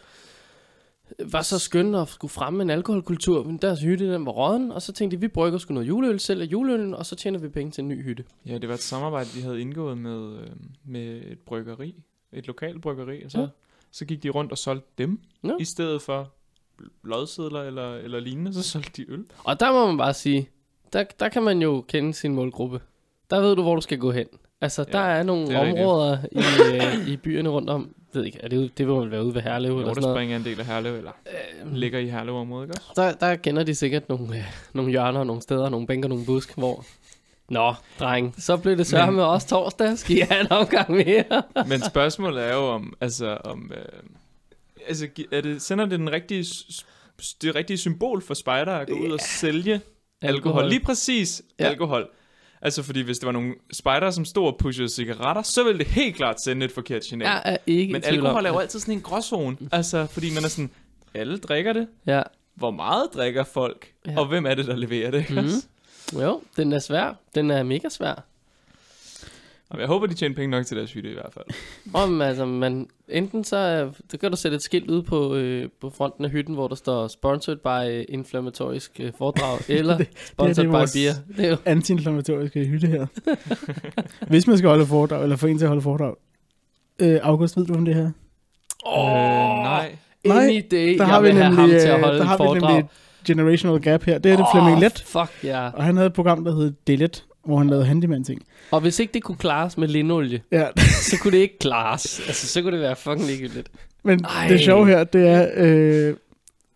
[1.19, 3.43] var så skøn at skulle fremme en alkoholkultur.
[3.43, 6.19] Men deres hytte, den var råden, og så tænkte de, vi brygger sgu noget juleøl
[6.19, 8.23] selv af juleølen, og så tjener vi penge til en ny hytte.
[8.45, 10.47] Ja, det var et samarbejde, de havde indgået med, øh,
[10.85, 11.95] med et bryggeri.
[12.33, 13.23] Et lokalt bryggeri.
[13.23, 13.47] Og så, Ja.
[13.91, 15.19] så gik de rundt og solgte dem.
[15.43, 15.51] Ja.
[15.59, 16.31] I stedet for
[17.03, 19.25] lodsedler eller, eller lignende, så solgte de øl.
[19.43, 20.49] Og der må man bare sige,
[20.93, 22.81] der, der kan man jo kende sin målgruppe.
[23.29, 24.27] Der ved du, hvor du skal gå hen.
[24.61, 25.79] Altså, Ja, der er nogle det er rigtigt.
[25.79, 26.37] områder i,
[26.75, 27.95] øh, i byerne rundt om.
[28.13, 30.15] Ved ikke, er det, det vil være ude ved Herlev eller sådan noget.
[30.17, 31.11] Hjortespring er en del af Herlev, eller
[31.65, 33.01] Øh, ligger i Herlev-området, ikke også?
[33.01, 34.43] Der, der kender de sikkert nogle, øh,
[34.73, 36.85] nogle hjørner, nogle steder, nogle bænker, nogle busk, hvor...
[37.49, 39.97] Nå, dreng, så blev det sørme med os torsdag.
[39.97, 41.43] Skal I have en omgang mere?
[41.67, 43.85] Men spørgsmålet er jo om, altså om, øh,
[44.87, 46.45] altså er det, sender det den rigtige,
[47.41, 49.81] det rigtige symbol for spider at gå ud og sælge
[50.21, 50.69] alkohol.
[50.69, 51.65] Lige præcis ja.
[51.65, 52.09] alkohol.
[52.61, 55.87] Altså, fordi hvis det var nogle spider, som stod og pushede cigaretter, så ville det
[55.87, 57.25] helt klart sende et forkert signal.
[57.25, 59.57] Jeg er ikke Men alkohol er jo altid sådan en gråzone.
[59.71, 60.69] Altså, fordi man er sådan,
[61.13, 61.87] alle drikker det.
[62.05, 62.21] Ja.
[62.55, 63.91] Hvor meget drikker folk?
[64.07, 64.19] Ja.
[64.19, 65.25] Og hvem er det, der leverer det?
[66.13, 66.19] Mm.
[66.21, 67.15] Jo, den er svær.
[67.35, 68.23] Den er mega svær.
[69.79, 71.45] Jeg håber, de tjener penge nok til deres video i hvert fald.
[72.03, 75.69] Om, altså, man, enten så, øh, så kan du sætte et skilt ud på, øh,
[75.81, 80.67] på fronten af hytten, hvor der står sponsored by øh, inflammatorisk øh, foredrag, eller sponsored
[80.67, 81.13] by vores- beer.
[81.37, 83.05] Det er jo, Antiinflammatoriske hytte her.
[84.29, 86.15] Hvis man skal holde foredrag, eller få en til at holde foredrag.
[87.01, 88.11] Øh, August, ved du om det her?
[88.85, 89.95] Åh, øh, nej.
[90.25, 92.33] Any day, Der jeg har vi vil have ham nemlig, til at holde der har
[92.37, 92.61] vi foredrag.
[92.61, 94.17] nemlig et generational gap her.
[94.17, 95.03] Det er det Åh, Flemming Let.
[95.07, 95.69] fuck ja.
[95.69, 98.41] Og han havde et program, der hed Delet, hvor han lavede handyman-ting.
[98.71, 100.65] Og hvis ikke det kunne klares med linolie, Ja,
[101.09, 102.19] så kunne det ikke klares.
[102.27, 103.69] Altså, så kunne det være fucking ligegyldigt.
[104.03, 104.47] men Ej.
[104.47, 105.47] det sjove her, det er...
[105.55, 106.15] Øh,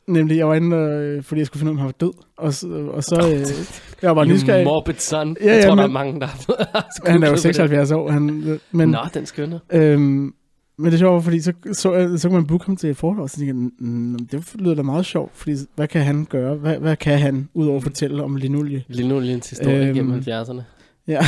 [0.08, 2.14] nemlig, jeg var inde, øh, fordi jeg skulle finde ud af, om han var død.
[2.38, 3.48] Og så, og så øh,
[4.08, 4.64] jeg var nysgerrig.
[4.66, 5.38] morbid son.
[5.42, 7.48] Ja, jeg ja, tror, der er men- mange, der har Han er jo googlet på
[7.48, 7.56] det.
[7.56, 8.12] 76 år.
[8.12, 9.60] Han, men, Nå, den skønne.
[9.74, 10.34] Øhm,
[10.78, 13.24] men det er sjovt, fordi så, så, så, kan man booke ham til et foredrag,
[13.24, 16.56] og så tænker jeg, "Mm, det lyder da meget sjovt, fordi hvad kan han gøre?
[16.56, 18.84] Hvad, hvad kan han, udover at fortælle om linolie?
[18.88, 20.62] Linoliens historie Øhm, gennem 70'erne.
[21.08, 21.20] Ja,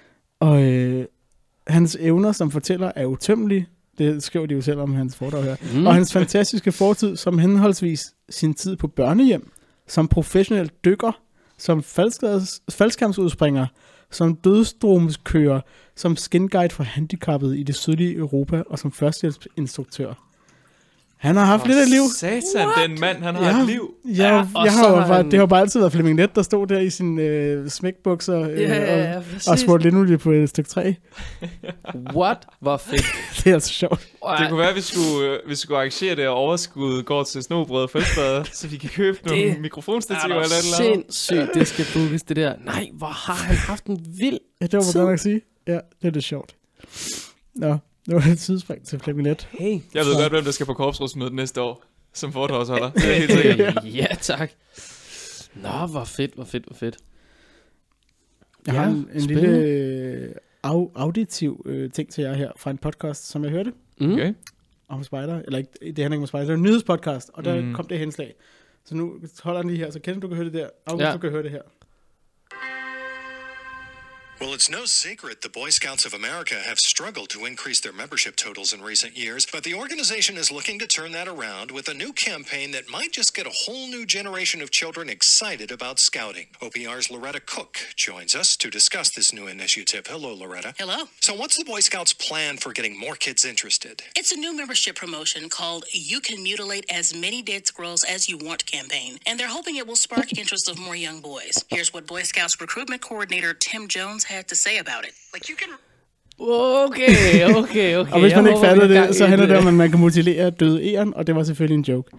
[0.40, 1.06] og øh,
[1.66, 3.66] hans evner som fortæller er utømmelige.
[3.98, 5.56] Det skriver de jo selv om hans foredrag her.
[5.74, 5.78] Mm.
[5.80, 5.86] Mm.
[5.86, 9.50] Og hans fantastiske fortid som henholdsvis sin tid på børnehjem,
[9.88, 11.20] som professionel dykker,
[11.58, 11.82] som
[12.70, 13.66] faldskærmsudspringer,
[14.14, 15.60] som dødstromskører,
[15.96, 20.14] som skinguide for handicappede i det sydlige Europa og som førstehjælpsinstruktør.
[21.24, 22.02] Han har haft lidt af liv.
[22.16, 23.60] Satan, den mand, han har Ja.
[23.60, 23.94] et liv.
[24.04, 26.16] Ja, ja, og jeg så har, jo har han- Det har bare altid været Flemming
[26.16, 28.98] Net, der stod der i sine øh, smækbukser øh, Ja, ja, og,
[29.46, 30.92] ja, og spurgte linolie på et stykke træ.
[32.16, 32.38] What?
[32.60, 33.04] Hvor fedt.
[33.44, 34.00] Det er altså sjovt.
[34.38, 37.42] Det kunne være, at vi skulle, øh, vi skulle arrangere det, og overskud går til
[37.42, 40.92] snobrød og fældsbader, så vi kan købe nogle Det mikrofonstativer er eller da et eller
[40.92, 41.14] andet.
[41.14, 42.54] sindssygt, det skal bookes, det der.
[42.64, 44.38] Nej, hvor har han haft en vild...
[44.60, 45.40] Ja, det var godt nok at sige.
[45.66, 46.54] Ja, det er lidt sjovt.
[47.54, 49.48] Nå, det var et tidsspring til Flemming Net.
[49.52, 49.78] Hey.
[49.94, 52.90] Jeg ved godt, hvem der skal på korpsrådsmødet næste år, som foredragsholder.
[53.00, 53.84] Det er helt sikkert.
[53.84, 54.50] ja, tak.
[55.54, 56.96] Nå, hvor fedt, hvor fedt, hvor fedt.
[58.66, 62.70] Jeg Ja, har en, en lille øh, au, auditiv øh, ting til jer her fra
[62.70, 64.12] en podcast, som jeg hørte Mm.
[64.12, 64.34] Okay.
[64.88, 65.42] om Spider.
[65.44, 67.74] Eller ikke, det handler ikke om Spider, det var en nyhedspodcast, og der Mm.
[67.74, 68.34] kom det henslag.
[68.84, 70.68] Så nu holder den lige her, så kender du kan høre det der.
[70.86, 71.12] August, ja.
[71.12, 71.62] du kan høre det her.
[74.40, 78.34] Well, it's no secret the Boy Scouts of America have struggled to increase their membership
[78.34, 81.94] totals in recent years, but the organization is looking to turn that around with a
[81.94, 86.46] new campaign that might just get a whole new generation of children excited about scouting.
[86.60, 90.08] OPR's Loretta Cook joins us to discuss this new initiative.
[90.08, 90.74] Hello, Loretta.
[90.78, 91.04] Hello.
[91.20, 94.02] So, what's the Boy Scouts' plan for getting more kids interested?
[94.16, 98.38] It's a new membership promotion called You Can Mutilate As Many Dead Squirrels As You
[98.38, 101.64] Want campaign, and they're hoping it will spark interest of more young boys.
[101.68, 105.14] Here's what Boy Scouts recruitment coordinator Tim Jones had to say about it.
[105.34, 105.68] Like you can
[106.40, 108.12] Okay, okay, okay.
[108.12, 110.00] Og hvis Jeg man ikke fatter er det, så handler det om, at man kan
[110.00, 112.10] mutilere døde æren, og det var selvfølgelig en joke.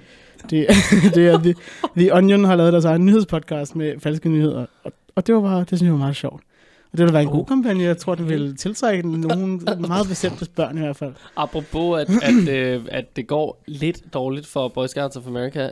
[0.49, 0.67] Det,
[1.15, 1.55] det er The,
[1.97, 5.59] The Onion har lavet deres egen nyhedspodcast med falske nyheder, og, og det var bare,
[5.59, 6.43] det synes jeg var meget sjovt.
[6.91, 7.47] Og det ville være en god Oh.
[7.47, 7.83] kampagne.
[7.83, 11.13] Jeg tror, den ville tiltrække nogle meget bestemte børn i hvert fald.
[11.35, 15.69] Apropos, at, at, øh, at det går lidt dårligt for Boy Scouts of America, øh,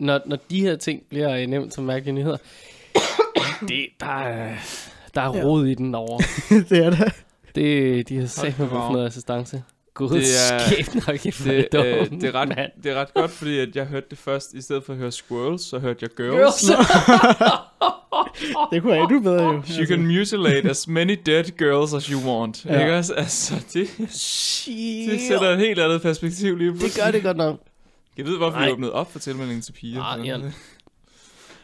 [0.00, 2.36] når, når de her ting bliver øh, nævnt som mærkelige nyheder,
[3.68, 4.54] det, der, er,
[5.14, 5.42] der er Ja.
[5.44, 6.18] rod i den over.
[6.70, 7.12] det er det.
[7.54, 9.62] Det, de har sagt med da på noget assistance.
[9.94, 12.70] Gud, Det det er- ikke Det, det, øh, det, er ret, mand.
[12.82, 15.12] det er ret godt, fordi at jeg hørte det først, i stedet for at høre
[15.12, 16.60] Squirrels, så hørte jeg Girls.
[16.66, 16.70] Girls.
[18.72, 19.62] Det kunne jeg endnu bedre jo.
[19.80, 22.64] You can mutilate as many dead girls as you want.
[22.64, 22.80] Ja.
[22.80, 23.14] Ikke også?
[23.14, 27.04] Altså, det, det sætter et helt andet perspektiv lige det pludselig.
[27.04, 27.60] gør det godt nok.
[28.16, 28.66] Jeg ved, hvorfor Nej.
[28.66, 30.02] vi åbnede op for tilmeldingen til piger.
[30.02, 30.38] Ah, ja.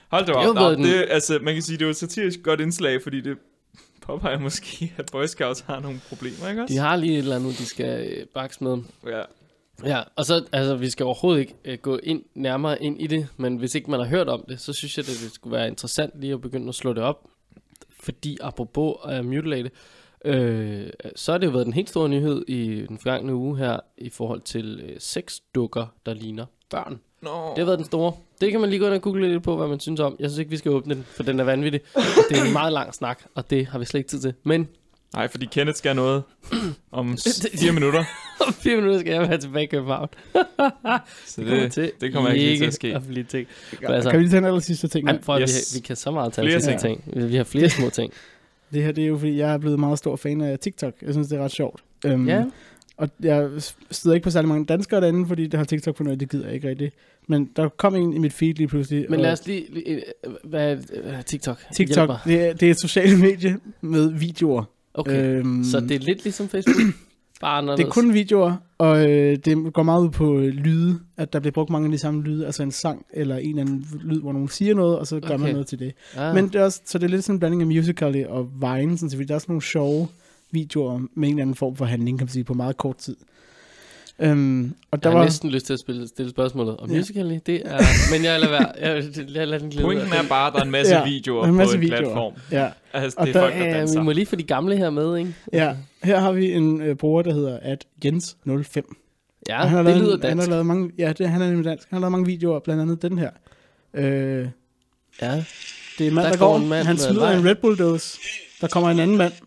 [0.08, 0.56] Hold da Det op.
[0.56, 3.38] Været den- det, altså, man kan sige, det er et satirisk godt indslag, fordi det
[4.02, 6.74] påpeger måske, at Boy Scouts har nogle problemer, ikke også?
[6.74, 8.78] De har lige et eller andet, de skal øh, bakse med.
[9.06, 9.22] Ja.
[9.84, 13.28] Ja, og så, altså, vi skal overhovedet ikke øh, gå ind nærmere ind i det,
[13.36, 15.68] men hvis ikke man har hørt om det, så synes jeg, at det skulle være
[15.68, 17.26] interessant lige at begynde at slå det op.
[18.00, 19.70] Fordi apropos at mutilate,
[20.24, 23.80] øh, så har det jo været den helt store nyhed i den forgangne uge her,
[23.98, 27.00] i forhold til øh, sexdukker, der ligner børn.
[27.22, 27.30] Nå.
[27.50, 28.12] Det har været den store.
[28.40, 30.16] Det kan man lige gå ind og google lidt på, hvad man synes om.
[30.20, 31.80] Jeg synes ikke, vi skal åbne den, for den er vanvittig.
[32.30, 34.34] Det er en meget lang snak, og det har vi slet ikke tid til.
[34.44, 34.68] Men
[35.14, 36.22] Nej, fordi Kenneth skal noget
[36.92, 37.16] om
[37.60, 38.04] fire minutter.
[38.46, 40.08] om fire minutter skal jeg være tilbage i København.
[41.26, 42.94] Så Det kommer det, til det kommer ikke til at ske.
[42.94, 43.48] at blive ting.
[43.82, 45.08] Ja, Altså- kan vi lige tage en aller sidste ting?
[45.08, 45.74] Ej, prøv, yes.
[45.74, 46.80] Vi, vi kan så meget tage Flere ting.
[46.80, 47.28] ting.
[47.30, 48.12] Vi har flere små ting.
[48.72, 50.94] Det her det er jo, fordi jeg er blevet meget stor fan af TikTok.
[51.02, 51.80] Jeg synes, det er ret sjovt.
[52.06, 52.44] Um, Ja.
[52.96, 53.50] Og jeg
[53.90, 56.54] støder ikke på særlig mange danskere derinde, fordi det har TikTok fundet det gider jeg
[56.54, 56.94] ikke rigtigt.
[57.28, 59.06] Men der kom en i mit feed lige pludselig.
[59.10, 59.66] Men lad os lige...
[59.72, 60.02] lige øh,
[60.44, 61.58] hvad er øh, TikTok?
[61.74, 64.64] TikTok, det er, det er et socialt medie med videoer.
[64.94, 66.76] Okay, Øhm, så det er lidt ligesom Facebook?
[67.40, 67.78] Bare anderledes.
[67.78, 71.40] Det er kun videoer, og øh, det går meget ud på øh, lyde, at der
[71.40, 74.20] bliver brugt mange af de samme lyde, altså en sang eller en eller anden lyd,
[74.20, 75.44] hvor nogen siger noget, og så gør okay.
[75.44, 75.92] man noget til det.
[76.16, 76.34] Ah.
[76.34, 78.98] Men det er også, så det er lidt sådan en blanding af musical og Vine,
[78.98, 80.08] sådan, så der er sådan nogle sjove
[80.50, 83.16] videoer med en eller anden form for handling, kan man sige, på meget kort tid.
[84.18, 86.96] Øhm, og der jeg har var, næsten lyst til at spille, stille spørgsmålet om Ja.
[86.96, 87.38] Musical.ly.
[87.46, 87.78] Det er...
[88.12, 88.72] Men jeg lader være.
[88.80, 89.84] Jeg, jeg lader den glide.
[89.84, 91.80] Pointen er bare, at der er en masse Ja, videoer er en masse på en
[91.82, 92.00] videoer.
[92.00, 92.32] platform.
[92.52, 94.00] ja, Altså, Og det er der- folk, der danser.
[94.00, 95.34] vi må lige få de gamle her med, ikke?
[95.52, 98.82] ja, her har vi en øh, bruger, der hedder at Jens05.
[99.48, 100.48] Ja, Og han har det lavet, lyder Han har dansk.
[100.50, 101.88] lavet mange, ja, det, han er nemlig dansk.
[101.90, 103.30] Han har lavet mange videoer, blandt andet den her.
[103.94, 104.04] Øh,
[105.22, 105.44] Ja.
[105.98, 108.18] det er en mand, Der der, går en mand han smider en Red Bull dåse.
[108.60, 109.32] Der kommer en anden mand.
[109.32, 109.40] Hey,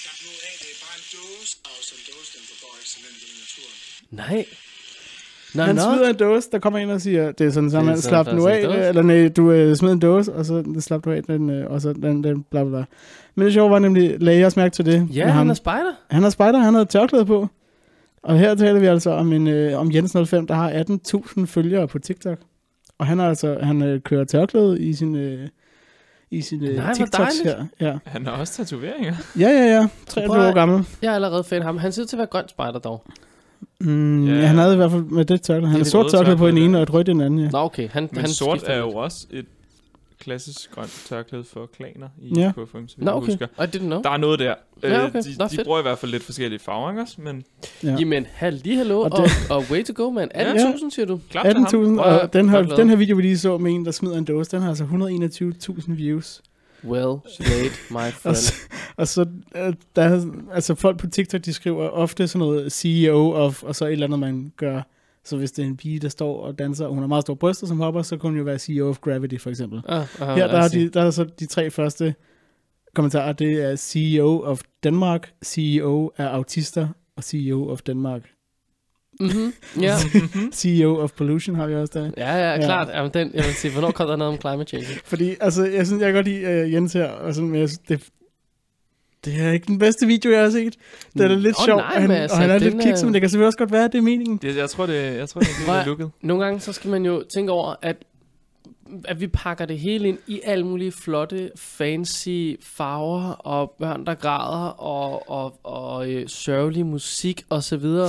[0.00, 1.52] slap nu af, det er bare en dåse.
[1.64, 3.78] Og som dåse, den forgår ikke så nemt ud i naturen.
[4.10, 4.44] Nej.
[5.54, 5.80] Nå, Han nå.
[5.82, 8.26] smider en dåse, der kommer en og siger, det er sådan, så er man slap
[8.26, 8.78] er nu af, dåse.
[8.88, 11.80] eller nej, du øh, smed en dåse, og så slap du af den, øh, og
[11.80, 12.84] så den, den bla bla.
[13.34, 15.08] Men det sjove var nemlig, lagde jeg også mærke til det.
[15.14, 15.50] Ja, han ham.
[15.50, 15.92] er spider.
[16.10, 17.48] han er spider, han har tørklæde på.
[18.22, 21.88] Og her taler vi altså om, en, øh, om Jens 05, der har 18.000 følgere
[21.88, 22.38] på TikTok.
[22.98, 25.48] Og han har altså, han øh, kører tørklæde i sin, øh,
[26.30, 27.64] i sin øh, Nej, TikToks her.
[27.80, 27.98] Ja.
[28.04, 29.14] Han har også tatoveringer.
[29.38, 29.88] ja, ja, ja.
[30.06, 30.86] 23 Prøv år gammel.
[31.02, 31.78] Jeg er allerede fan af ham.
[31.78, 33.04] Han ser til at være grøn spider dog.
[33.80, 34.34] Mm, Ja.
[34.34, 34.46] ja.
[34.46, 35.70] Han havde i hvert fald med det tørklæde.
[35.70, 37.40] Han er har sort tørklæde på den tørklæde ene, og et rødt i den anden,
[37.40, 37.48] ja.
[37.50, 37.88] Nå, okay.
[37.88, 39.46] Han, Men han sort er jo også et
[40.20, 42.40] klassisk grønt tørklæde for klaner i Ja.
[42.40, 42.52] ja.
[42.52, 43.26] KFM, som Nå, jeg okay.
[43.26, 43.46] husker.
[43.46, 44.02] I didn't know.
[44.02, 44.54] Der er noget der.
[44.82, 45.22] Ja, Øh, okay.
[45.22, 45.64] De, Nå, de fedt.
[45.66, 47.14] bruger i hvert fald lidt forskellige farver, ikke også?
[47.18, 47.44] Men
[47.84, 47.96] Ja.
[48.00, 50.28] Jamen, halli hallo, Og og, det- og, way to go, man.
[50.34, 51.20] 18.000, siger du?
[51.30, 51.64] klart til ham.
[51.64, 53.90] 18.000, Prøv at- og den her, den her video, vi lige så med en, der
[53.90, 56.42] smider en dåse, den har altså 121.000 views.
[56.84, 58.36] Well played, my Og friend.
[58.36, 58.54] så,
[58.96, 59.26] og så
[59.56, 63.76] øh, der, er- altså folk på TikTok, de skriver ofte sådan noget CEO of, og
[63.76, 64.82] så et eller andet, man gør.
[65.24, 67.36] Så hvis det er en pige, der står og danser, og hun har meget store
[67.36, 69.82] bryster som hopper, så kunne hun jo være CEO of Gravity, for eksempel.
[69.88, 72.14] Ah, ah, Her der er, de, der er så de tre første
[72.94, 78.22] kommentarer, det er CEO of Danmark, CEO af Autister, og CEO of Danmark.
[79.20, 79.52] Mhm,
[79.82, 79.94] Ja,
[80.52, 82.10] CEO of Pollution har vi også der.
[82.16, 82.64] ja, ja, Ja.
[82.64, 82.88] klart.
[82.94, 84.86] Jamen, den, jeg vil sige, hvornår kom der noget om climate change?
[85.04, 87.68] Fordi, altså, jeg synes, jeg kan godt lide uh, Jens her, og sådan, men jeg
[87.68, 88.08] synes, det,
[89.24, 90.74] det er ikke den bedste video, jeg har set.
[91.14, 92.70] Det er da lidt Åh, sjov, nej, og han, men altså, og han er den
[92.72, 94.36] lidt kikset, men det kan selvfølgelig også godt være, at det er meningen.
[94.36, 96.10] Det, jeg tror, det, jeg tror, det er looket.
[96.22, 97.96] Nogle gange, så skal man jo tænke over, at
[99.04, 104.14] at vi pakker det hele ind i alle mulige flotte, fancy farver, og børn, der
[104.14, 108.08] græder, og, og, og øh, sørgelig musik, og så videre.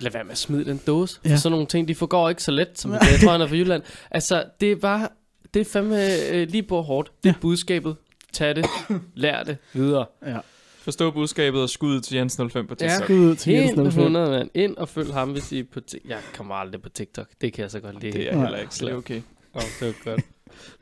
[0.00, 1.20] Lad være med at smide den dåse.
[1.24, 1.28] Ja.
[1.28, 1.34] Ja.
[1.34, 3.00] For sådan nogle ting, de forgår ikke så let, som det.
[3.00, 3.82] Jeg tror, han er fra Jylland.
[4.10, 5.12] Altså, det var,
[5.54, 7.12] det er fandme øh, lige på hårdt.
[7.22, 7.40] Det er Ja.
[7.40, 7.96] budskabet.
[8.32, 8.66] Tag det.
[9.14, 10.06] Lær det videre.
[10.26, 10.38] Ja.
[10.78, 12.86] Forstå budskabet og skud til Jens 05 på Ja.
[12.88, 13.04] TikTok.
[13.04, 13.86] Skud ud til Jens Helt 05.
[13.86, 14.50] 100, mand.
[14.54, 16.10] Ind og følg ham, hvis I er på TikTok.
[16.10, 17.26] Jeg kommer aldrig på TikTok.
[17.40, 18.12] Det kan jeg så godt lide.
[18.12, 19.16] Det er jeg heller ikke, så det er okay.
[19.16, 19.22] Åh,
[19.54, 20.24] oh, det var godt.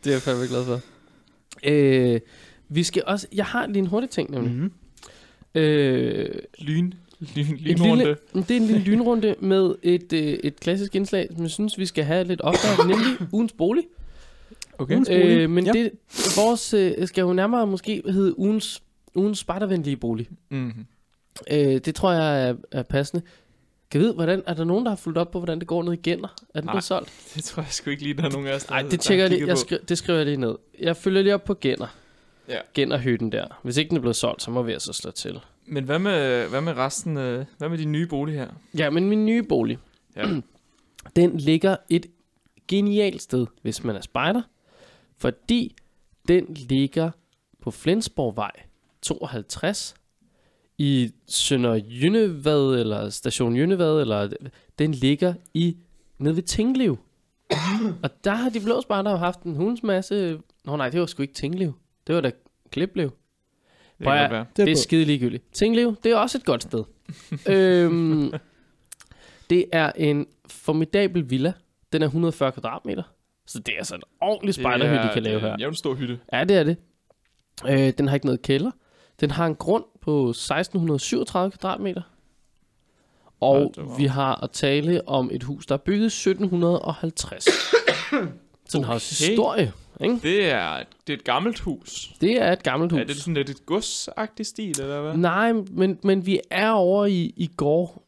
[0.04, 0.80] det er jeg fandme glad for.
[1.64, 2.20] Øh,
[2.68, 3.26] vi skal også...
[3.32, 4.52] Jeg har lige en hurtig ting, nemlig.
[4.52, 4.72] Mhm.
[5.54, 6.92] Øh, Lyn.
[7.20, 7.96] Lynrunde.
[8.04, 11.78] lille, det er en lille lynrunde med et, øh, et klassisk indslag, som jeg synes,
[11.78, 13.84] vi skal have lidt oftere, nemlig ugens bolig.
[14.78, 14.94] Okay.
[14.94, 15.24] Ugens bolig.
[15.26, 15.72] Øh, men Ja.
[15.72, 15.90] det,
[16.36, 18.82] vores øh, skal jo nærmere måske hedde ugens,
[19.14, 20.28] ugens spejdervenlige bolig.
[20.50, 20.86] Mm-hmm.
[21.50, 23.22] Øh, det tror jeg er, er passende.
[23.90, 25.92] Kan vide, hvordan, er der nogen, der har fulgt op på, hvordan det går ned
[25.92, 26.28] i Genner?
[26.54, 26.72] Er den Nej.
[26.72, 27.12] blevet solgt?
[27.34, 29.24] Det tror jeg sgu ikke lige, der er nogen af os, der Nej, det tjekker
[29.24, 29.46] jeg lige.
[29.46, 30.54] Jeg skri- det skriver jeg lige ned.
[30.80, 31.86] Jeg følger lige op på Genner.
[32.48, 32.58] Ja.
[32.74, 33.60] Gennerhytten der.
[33.62, 35.40] Hvis ikke den er blevet solgt, så må vi altså slå til.
[35.66, 37.16] Men hvad med, hvad med resten?
[37.16, 38.50] Øh, hvad med de nye boliger her?
[38.78, 39.78] Ja, men min nye bolig,
[40.16, 40.26] Ja.
[41.16, 42.06] den ligger et
[42.68, 44.42] genialt sted, hvis man er spejder.
[45.16, 45.76] Fordi
[46.28, 47.10] den ligger
[47.60, 48.50] på Flensborgvej
[49.02, 49.94] 52
[50.78, 54.28] i Sønder Jynnevad, eller Station Jynnevad, eller
[54.78, 55.76] den ligger i
[56.18, 56.98] nede ved Tinglev.
[58.02, 60.40] og der har de blå spejder haft en hunds masse...
[60.64, 61.72] Nå nej, det var sgu ikke Tinglev.
[62.06, 62.30] Det var da
[62.70, 63.10] Kliplev.
[63.98, 64.14] Det Prøv.
[64.14, 64.78] Det er, Det er på.
[64.80, 65.44] skide ligegyldigt.
[65.52, 66.84] Tinglev, det er også et godt sted.
[67.54, 68.32] øhm,
[69.50, 71.52] det er en formidabel villa.
[71.92, 73.02] Den er 140 kvadratmeter.
[73.46, 75.56] Så det er altså en ordentlig spejderhytte, de kan lave her.
[75.58, 76.18] Jeg vil stor hytte.
[76.32, 76.76] Ja, det er det.
[77.68, 78.70] Øh, den har ikke noget kælder.
[79.20, 82.02] Den har en grund på 1637 kvadratmeter.
[83.40, 83.98] Og op.
[83.98, 87.44] vi har at tale om et hus, der er bygget i 1750.
[87.44, 89.30] Så den har også Okay.
[89.30, 89.72] historie.
[90.00, 90.18] Ikke?
[90.22, 92.10] Det er, det er et gammelt hus.
[92.20, 93.00] Det er et gammelt hus.
[93.00, 95.16] Er det sådan lidt et godsagtigt stil, eller hvad?
[95.16, 98.06] Nej, men, men vi er over i, i går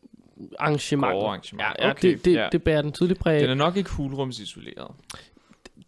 [0.58, 1.12] arrangement.
[1.12, 1.66] Gårdarrangement.
[1.78, 2.48] Ja, ja, Okay, det, det, ja.
[2.52, 3.40] det bærer den tydeligt præg.
[3.40, 4.90] Den er nok ikke hulrumsisoleret.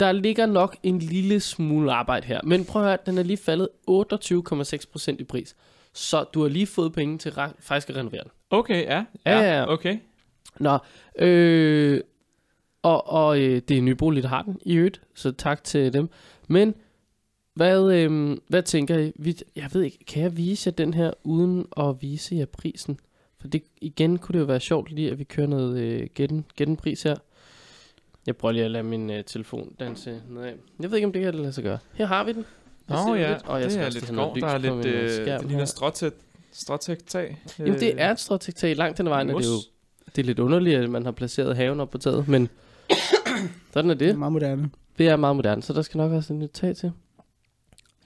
[0.00, 2.40] Der ligger nok en lille smule arbejde her.
[2.44, 5.56] Men prøv at høre, den er lige faldet 28,6% i pris.
[5.92, 8.30] Så du har lige fået penge til faktisk at renovere den.
[8.50, 9.04] Okay, ja.
[9.26, 9.72] Ja, ja, ja.
[9.72, 9.98] Okay.
[10.60, 10.78] Nå,
[11.18, 12.00] øh,
[12.82, 16.08] og, og øh, det er Nybolig, der har den i øvrigt, så tak til dem.
[16.48, 16.74] Men
[17.54, 19.12] hvad, øh, hvad tænker I?
[19.16, 22.98] Vi, jeg ved ikke, kan jeg vise jer den her uden at vise jer prisen?
[23.40, 26.44] For det, igen kunne det jo være sjovt lige, at vi kører noget øh, gætten,
[26.56, 27.16] gætten pris her.
[28.26, 30.52] Jeg prøver lige at lade min øh, telefon danse nedad.
[30.80, 31.78] Jeg ved ikke, om det kan lade sig gøre.
[31.94, 32.44] Her har vi den.
[32.88, 34.36] Nå ser ja, lidt- og jeg det er lidt skov.
[34.36, 36.12] Der er lidt, øh, øh, det ligner stråtæt,
[36.52, 37.38] stråtæt tag.
[37.58, 39.58] Jamen, det er et stråtægtag langt hen ad vejen, og det er jo
[40.16, 42.48] det er lidt underligt, at man har placeret haven op på taget, men
[43.72, 44.18] sådan er Det er det.
[44.18, 44.70] meget moderne.
[44.98, 46.92] Det er meget moderne, så der skal nok også en nyt tag til.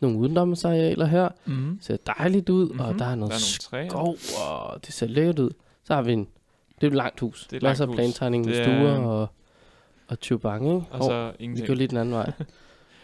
[0.01, 1.29] Nogle udenomsarealer her.
[1.47, 1.79] Mm-hmm.
[1.83, 2.81] ser dejligt ud, mm-hmm.
[2.81, 2.99] og Mhm.
[2.99, 3.89] der er noget Der er nogle træer.
[3.89, 4.17] skov,
[4.49, 5.51] og det ser lækkert ud.
[5.85, 6.29] Så har vi en,
[6.81, 7.47] det er et langt hus.
[7.51, 9.29] Det er Masser af plantegning med Det stuer er- og,
[10.09, 10.87] og tubang, ikke?
[10.91, 11.69] Og så vi ingenting.
[11.69, 12.33] går lige den anden vej.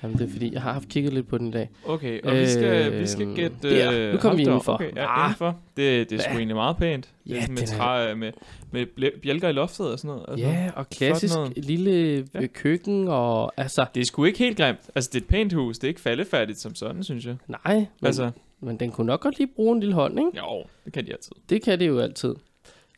[0.02, 1.70] Jamen, det er fordi, jeg har haft kigget lidt på den i dag.
[1.86, 3.56] Okay, og vi skal, vi skal Øhm, gætte...
[3.62, 3.92] der.
[3.92, 4.72] øh, Nu kommer vi indenfor.
[4.72, 5.24] Okay, ja, Ah.
[5.28, 5.58] indenfor.
[5.76, 7.08] Det, det er sgu egentlig meget pænt.
[7.24, 8.32] Det Ja, er sådan med træ, med,
[8.72, 8.86] med
[9.22, 10.24] bjælker i loftet og sådan noget.
[10.28, 12.40] Altså, Ja, og klassisk lille Ja.
[12.40, 12.46] ja.
[12.46, 14.78] køkken, og altså, Det er sgu ikke helt grimt.
[14.94, 15.78] Altså, det er et pænt hus.
[15.78, 17.36] Det er ikke faldefærdigt som sådan, synes jeg.
[17.48, 18.30] nej, men, altså.
[18.60, 20.30] Men den kunne nok godt lige bruge en lille hånd, ikke?
[20.38, 21.32] jo, det kan de altid.
[21.50, 22.34] Det kan det jo altid.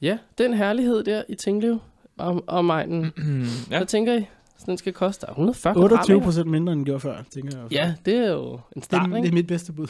[0.03, 1.79] Ja, den herlighed der i Tinglev
[2.19, 3.05] om, om egnen.
[3.71, 4.25] ja, Hvad tænker I?
[4.63, 6.25] Så den skal koste 140 28 kvadratmeter?
[6.25, 7.73] procent mindre, end den gjorde før, tænker jeg.
[7.73, 9.27] Ja, det er jo en det, start, er, ikke?
[9.27, 9.87] det er mit bedste bud.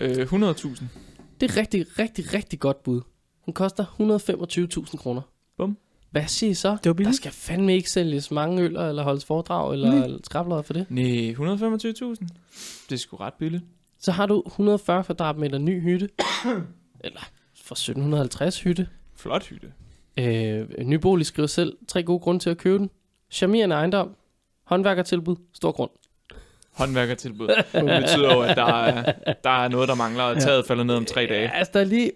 [0.00, 0.84] øh, 100.000.
[1.40, 3.00] Det er rigtig, rigtig, rigtig godt bud.
[3.44, 3.84] Den koster
[4.90, 5.22] 125.000 kroner.
[5.56, 5.78] Bum.
[6.10, 6.68] Hvad siger I så?
[6.68, 7.16] Det var Der billigt.
[7.16, 10.18] skal fandme ikke sælges mange øller, eller holdes foredrag, eller Nej.
[10.24, 10.86] skrablere for det.
[10.90, 12.26] Nej, 125.000.
[12.88, 13.64] Det er sgu ret billigt.
[13.98, 16.08] Så har du 140 kvadratmeter ny hytte.
[17.04, 17.20] eller
[17.64, 18.88] for 1750 hytte.
[19.16, 19.72] Flot hytte.
[20.18, 22.90] Øh, Nybolig skriver selv tre gode grunde til at købe den.
[23.30, 24.14] Charmerende ejendom.
[24.64, 25.36] Håndværkertilbud.
[25.54, 25.90] Stor grund.
[26.72, 27.48] Håndværkertilbud.
[27.48, 29.12] Det betyder jo, at der er,
[29.44, 31.42] der er noget, der mangler, og taget falder ned om tre dage.
[31.42, 32.10] Ja, altså, der, er lige,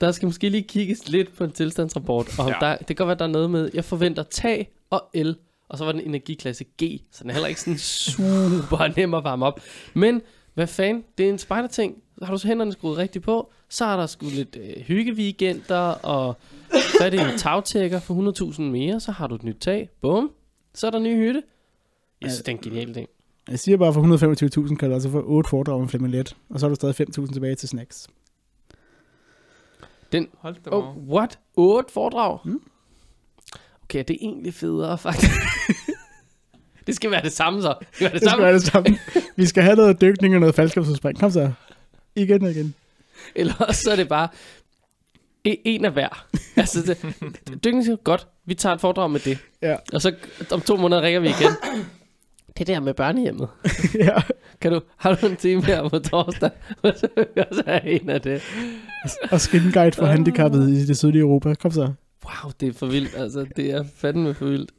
[0.00, 2.38] der skal måske lige kigges lidt på en tilstandsrapport.
[2.38, 2.54] Og Ja.
[2.60, 5.36] der, det kan godt være, der er noget med, jeg forventer tag og el.
[5.68, 9.24] Og så var den energiklasse G, så den er heller ikke sådan super nem at
[9.24, 9.60] varme op.
[9.94, 10.22] Men
[10.54, 11.94] hvad fanden, det er en spejderting.
[12.18, 15.78] Så har du så hænderne skruet rigtigt på, så er der sgu lidt øh, hyggeweekender,
[15.90, 16.36] og
[16.72, 19.88] så er det en tagtækker for 100.000 mere, så har du et nyt tag.
[20.00, 20.30] Bum,
[20.78, 21.42] så er der en ny hytte.
[22.20, 23.08] Jeg synes, det er en genial ting.
[23.50, 26.66] Jeg siger bare, for 125.000 kan du altså få 8 foredrag med Flaminlet, og så
[26.66, 28.08] har du stadig 5.000 tilbage til snacks.
[30.38, 31.08] Hold da Oh, oh.
[31.08, 31.38] what?
[31.56, 32.38] 8 foredrag?
[32.44, 32.60] Mm.
[33.82, 35.32] Okay, det er egentlig federe, faktisk.
[36.86, 37.74] det skal være det samme, så.
[37.80, 38.44] Det skal være det, Det skal samme.
[38.44, 38.98] være det samme.
[39.36, 41.18] Vi skal have noget dykning og noget faldskabsudspring.
[41.20, 41.52] Kom så.
[42.16, 42.74] Igen og igen.
[43.34, 44.28] Eller også så er det bare
[45.64, 46.26] en af hver.
[46.56, 49.38] altså, det, dykning siger, godt, vi tager et foredrag med det.
[49.62, 49.76] Ja.
[49.92, 50.14] Og så
[50.50, 51.52] om to måneder ringer vi igen.
[52.58, 53.48] Det der med børnehjemmet.
[54.04, 54.14] ja.
[54.60, 56.50] Kan du, har du en time her på torsdag?
[56.82, 56.94] Og
[57.52, 58.42] så have en af det.
[59.30, 61.54] Og skinguide for handicappede i det sydlige Europa.
[61.54, 61.92] Kom så.
[62.24, 63.16] Wow, det er for vildt.
[63.16, 64.70] Altså, det er fandme for vildt.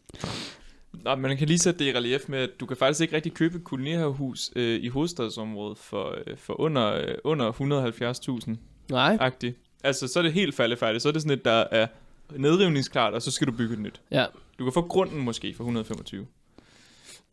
[1.03, 3.33] Nå, man kan lige sætte det i relief med, at du kan faktisk ikke rigtig
[3.33, 8.55] købe et kolonihavehus øh, i hovedstadsområdet for, øh, for under, øh, under 170.000
[8.89, 9.17] Nej.
[9.19, 9.57] agtigt.
[9.83, 11.01] Altså, så er det helt faldefærdigt.
[11.03, 11.87] Så er det sådan et, der er
[12.37, 14.01] nedrivningsklart, og så skal du bygge et nyt.
[14.11, 14.25] Ja.
[14.59, 16.25] Du kan få grunden måske for 125.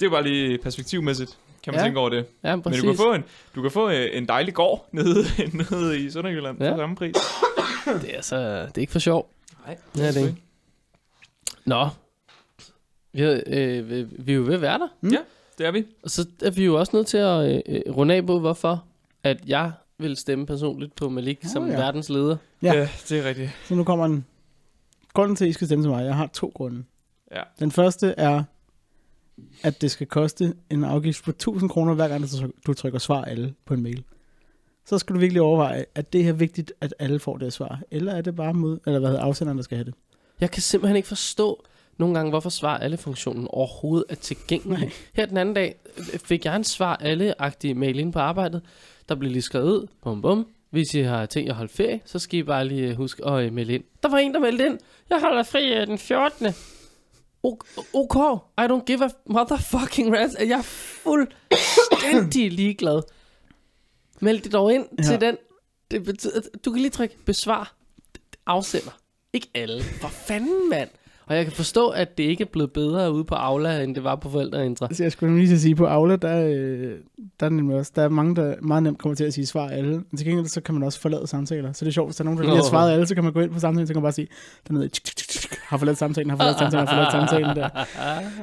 [0.00, 1.80] Det er bare lige perspektivmæssigt, kan man Ja.
[1.80, 1.86] ja.
[1.86, 2.26] tænke over det.
[2.44, 2.82] Ja, Men præcis.
[2.82, 3.24] du kan få en,
[3.54, 5.24] du kan få øh, en dejlig gård nede,
[5.70, 6.64] nede i Sønderjylland ja.
[6.64, 6.72] Ja.
[6.72, 7.14] for samme pris.
[8.02, 8.36] Det er, så,
[8.66, 9.30] det er ikke for sjov.
[9.66, 10.42] Nej, Ja, det er ikke.
[11.64, 11.88] Nå.
[13.12, 14.88] Vi er, øh, vi, vi er jo ved at være der.
[15.58, 15.84] Det er vi.
[16.02, 18.84] Og så er vi jo også nødt til at øh, øh, runde af på, hvorfor
[19.22, 21.76] at jeg vil stemme personligt på Malik Nå, som ja.
[21.76, 22.36] verdens leder.
[22.62, 22.74] Ja.
[22.74, 23.50] ja, det er rigtigt.
[23.64, 24.24] Så nu kommer en...
[25.14, 26.84] Grunden til, at I skal stemme til mig, jeg har to grunde.
[27.32, 27.42] Ja.
[27.58, 28.42] Den første er,
[29.62, 32.24] at det skal koste en afgift på 1000 kroner, hver gang
[32.66, 34.04] du trykker svar alle på en mail.
[34.84, 37.80] Så skal du virkelig overveje, at det er vigtigt, at alle får det svar.
[37.90, 39.94] Eller er det bare mod, eller hvad hedder afsenderen, der skal have det?
[40.40, 41.64] Jeg kan simpelthen ikke forstå
[41.98, 44.78] nogle gange, hvorfor svar alle funktionen overhovedet er tilgængelig.
[44.78, 44.90] Nej.
[45.14, 48.62] Her den anden dag øh, fik jeg en svar alle-agtig mail ind på arbejdet.
[49.08, 50.46] Der blev lige skrevet ud, bum bum.
[50.70, 53.24] Hvis I har tænkt jer at holde ferie, så skal I bare lige øh, huske
[53.26, 53.84] at øh, melde ind.
[54.02, 54.78] Der var en, der meldte ind.
[55.10, 56.46] Jeg holder fri den 14.
[57.46, 60.38] O- OK, I don't give a motherfucking rant.
[60.40, 63.02] Jeg er fuldstændig ligeglad.
[64.20, 65.02] Meld det dog ind ja.
[65.02, 65.36] til den.
[65.90, 67.74] Det betyder, du kan lige trykke besvar
[68.46, 68.90] afsender.
[69.32, 69.82] Ikke alle.
[69.82, 70.88] For fanden, mand.
[71.28, 74.04] Og jeg kan forstå, at det ikke er blevet bedre ude på Aula, end det
[74.04, 74.88] var på forældreintra.
[74.92, 76.92] Så jeg skulle lige at sige, på Aula, der, øh,
[77.40, 79.68] der er nemlig også, der er mange, der meget nemt kommer til at sige svar
[79.68, 79.90] alle.
[79.90, 81.72] Men til gengæld, så kan man også forlade samtaler.
[81.72, 83.24] Så det er sjovt, hvis der er nogen, der lige har svaret alle, så kan
[83.24, 84.28] man gå ind på samtalen, så kan man bare sige,
[84.68, 87.68] dernede, tsk, tsk, har forladt samtalen, har forladt samtalen, har forladt samtalen der.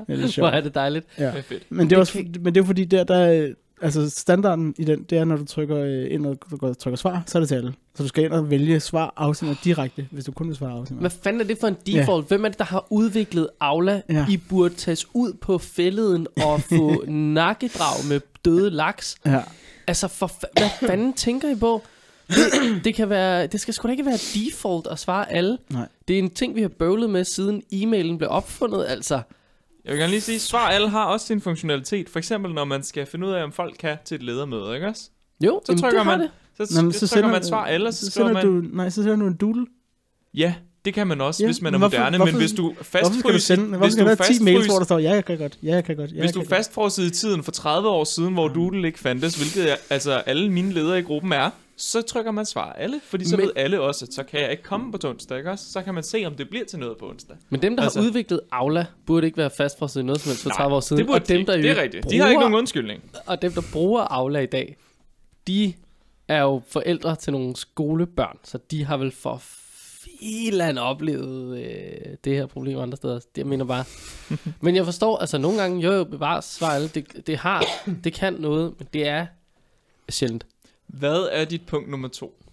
[0.07, 0.53] Det er lidt Hvor sjovt.
[0.53, 1.05] er det dejligt.
[1.19, 1.25] Ja.
[1.27, 1.63] Det er fedt.
[1.69, 3.53] Men det er, også, men det er fordi, der, der,
[3.83, 7.23] Altså standarden i den, det er, når du trykker øh, ind og du trykker svar,
[7.25, 7.73] så er det til alle.
[7.95, 11.01] Så du skal ind og vælge svar afsender direkte, hvis du kun vil svare afsender.
[11.01, 12.27] Hvad fanden er det for en default?
[12.27, 14.01] Hvem er det, der har udviklet Aula?
[14.09, 14.25] Ja.
[14.29, 19.15] I burde tages ud på fælleden og få nakkedrag med døde laks.
[19.25, 19.41] Ja.
[19.87, 21.81] Altså, for fa- hvad fanden tænker I på?
[22.27, 25.57] Det, det, kan være, det skal sgu da ikke være default at svare alle.
[25.69, 25.87] Nej.
[26.07, 28.85] Det er en ting, vi har bøvlet med, siden e-mailen blev opfundet.
[28.87, 29.21] Altså,
[29.85, 32.09] Jeg vil gerne lige sige, svar alle har også sin funktionalitet.
[32.09, 34.87] For eksempel, når man skal finde ud af, om folk kan til et ledermøde, ikke
[34.87, 35.09] også?
[35.45, 36.31] jo, Så jamen, trykker det man- det.
[36.57, 38.63] Så, Nå, så, så så trykker sender- man svar alle, så, så skriver sender man...
[38.63, 39.65] du, nej, så sender du en doodle.
[40.33, 40.55] Ja,
[40.85, 42.17] det kan man også, Ja, hvis man er men hvorfor- moderne.
[42.17, 43.39] hvorfor- men hvis du Hvorfor skal du fastfryser...
[43.55, 45.25] sende, hvorfor hvis skal du der være 10 mails, fastfryser- hvor der står, ja, jeg
[45.25, 47.43] kan godt, ja, jeg kan godt, ja, Hvis jeg du kan er fastfrosset i tiden
[47.43, 51.01] for 30 år siden, hvor Doodle ikke fandtes, hvilket jeg, altså alle mine ledere i
[51.01, 54.23] gruppen er, så trykker man svar alle, fordi så Men- ved alle også, at så
[54.23, 55.71] kan jeg ikke komme på onsdag, ikke også?
[55.71, 57.35] Så kan man se, om det bliver til noget på onsdag.
[57.49, 60.43] Men dem, der Altså- har udviklet Aula, burde ikke være fastfrosset i noget som helst
[60.43, 60.97] for 30 år siden.
[60.97, 61.67] det, burde og dem, de, der ikke.
[61.67, 62.09] jo det er rigtigt.
[62.09, 63.03] De har ikke nogen undskyldning.
[63.25, 64.77] og dem, der bruger Aula i dag,
[65.47, 65.73] de
[66.27, 69.41] er jo forældre til nogle skolebørn, så de har vel for
[70.23, 73.13] filan oplevet øh, det her problem andre steder.
[73.13, 73.83] Det jeg mener bare.
[74.61, 77.63] men jeg forstår, altså nogle gange, jo jo, bevares svar alle, det, det har,
[78.03, 79.25] det kan noget, men det er
[80.09, 80.45] sjældent.
[80.87, 82.43] Hvad er dit punkt nummer to?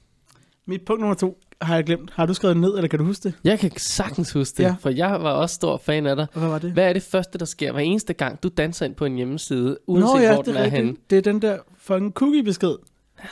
[0.66, 2.10] Mit punkt nummer to har jeg glemt.
[2.14, 3.34] Har du skrevet ned, eller kan du huske det?
[3.44, 4.74] Jeg kan sagtens huske det, Ja.
[4.80, 6.26] for jeg var også stor fan af dig.
[6.34, 6.72] Hvad var det?
[6.72, 9.78] Hvad er det første, der sker hver eneste gang, du danser ind på en hjemmeside,
[9.86, 10.84] uanset Nå ja, hvor det den er er rigtigt.
[10.84, 10.96] henne?
[11.10, 12.74] Det er den der fucking cookie-besked.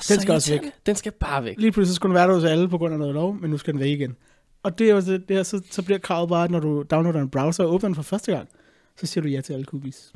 [0.01, 0.61] Så skal også væk.
[0.87, 1.55] Den skal bare væk.
[1.59, 3.51] Lige pludselig så skulle den være der hos alle på grund af noget lov, men
[3.51, 4.17] nu skal den væk igen.
[4.63, 6.85] Og det er jo det, det er, så, så bliver kravet bare, at når du
[6.91, 8.49] downloader en browser og åbner den for første gang,
[8.97, 10.13] så siger du ja til alle cookies.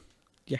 [0.51, 0.57] Ja.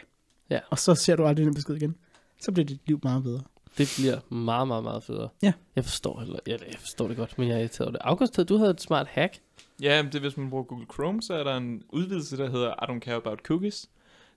[0.49, 0.59] Ja.
[0.69, 1.95] Og så ser du aldrig den besked igen.
[2.41, 3.41] Så bliver dit liv meget bedre.
[3.77, 5.29] Det bliver meget, meget, meget federe.
[5.41, 5.53] Ja.
[5.75, 8.01] Jeg forstår, heller, ja, jeg forstår det godt, men jeg er irriteret over det.
[8.01, 9.39] August, du havde et smart hack.
[9.81, 12.49] Ja, men det er, hvis man bruger Google Chrome, så er der en udvidelse, der
[12.49, 13.89] hedder I don't care about cookies.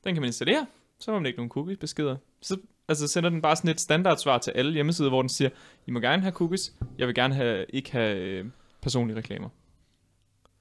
[0.04, 0.66] Den kan man installere,
[0.98, 2.16] så har man ikke nogen cookies beskeder.
[2.40, 2.56] Så
[2.88, 5.50] altså, sender den bare sådan et standardsvar til alle hjemmesider, hvor den siger,
[5.86, 8.44] I må gerne have cookies, jeg vil gerne have, ikke have øh,
[8.86, 9.48] personlige reklamer.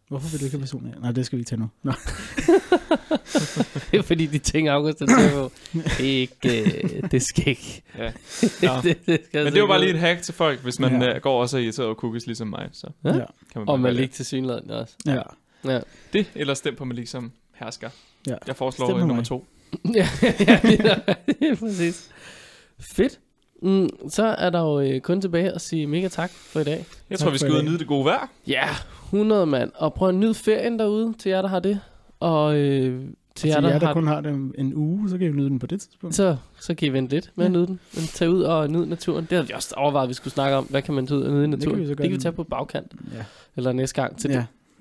[0.07, 0.99] Hvorfor vil du ikke have personer?
[0.99, 1.69] Nej, det skal vi ikke tage nu.
[1.83, 1.91] Nå.
[3.91, 6.63] det er fordi, de ting, August er til på, det er ikke,
[7.03, 7.81] øh, det skal ikke.
[7.97, 8.05] Ja.
[8.41, 8.69] det, Nå.
[8.83, 10.79] det, det skal Men altså det er jo bare lige et hack til folk, hvis
[10.79, 11.07] man Ja.
[11.11, 11.17] ja.
[11.17, 13.09] går også og er irriteret over cookies ligesom mig, så Ja.
[13.09, 13.15] Ja.
[13.51, 14.93] kan man Og man ligger til synligheden også.
[15.05, 15.21] ja.
[15.65, 15.79] Ja.
[16.13, 16.31] det.
[16.35, 17.89] Eller stem på Malik som hersker.
[18.27, 18.35] Ja.
[18.47, 19.25] Jeg foreslår øh, nummer mig.
[19.25, 19.45] to.
[19.95, 20.07] ja,
[20.39, 20.59] ja,
[21.41, 22.09] ja, præcis.
[22.79, 23.19] Fedt.
[23.61, 26.85] Mm, så er der jo øh, kun tilbage at sige mega tak for i dag.
[27.09, 28.29] Jeg Tak tror, vi skal i ud og nyde det gode vejr.
[28.47, 28.67] Ja,
[29.05, 29.71] 100 mand.
[29.75, 31.79] Og prøv at nyde ferien derude, til jer, der har det.
[32.19, 33.01] Og øh,
[33.35, 35.49] til jer, der, jer, der har kun har det en uge, så kan vi nyde
[35.49, 36.15] den på det tidspunkt.
[36.15, 37.57] Så, så kan I vente lidt med at Ja.
[37.57, 37.79] nyde den.
[37.93, 39.23] Men tag ud og nyde naturen.
[39.23, 40.63] Det havde vi også overvejet, at vi skulle snakke om.
[40.65, 41.79] Hvad kan man tage ud og nyde i kan naturen?
[41.79, 42.93] vi Det kan vi, tage på bagkant.
[43.13, 43.23] Ja.
[43.55, 44.17] Eller næste gang.
[44.17, 44.37] Til ja.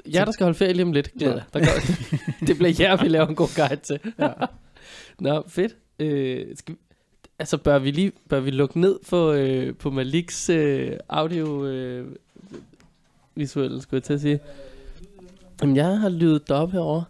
[0.06, 0.14] det.
[0.14, 1.40] Jer, der skal holde ferie lige om lidt, glæder Ja.
[1.54, 1.58] ja.
[1.58, 2.06] der går,
[2.46, 3.98] det bliver jer, vi laver en god guide til.
[4.18, 4.28] Ja.
[5.20, 5.76] Nå, fedt.
[5.98, 6.78] Øh, skal vi,
[7.38, 12.16] altså, bør vi lige bør vi lukke ned på, øh, på Maliks øh, audio øh,
[13.34, 14.40] visuelle, skulle jeg til at sige.
[15.60, 17.02] Jamen, jeg har lydet op herover.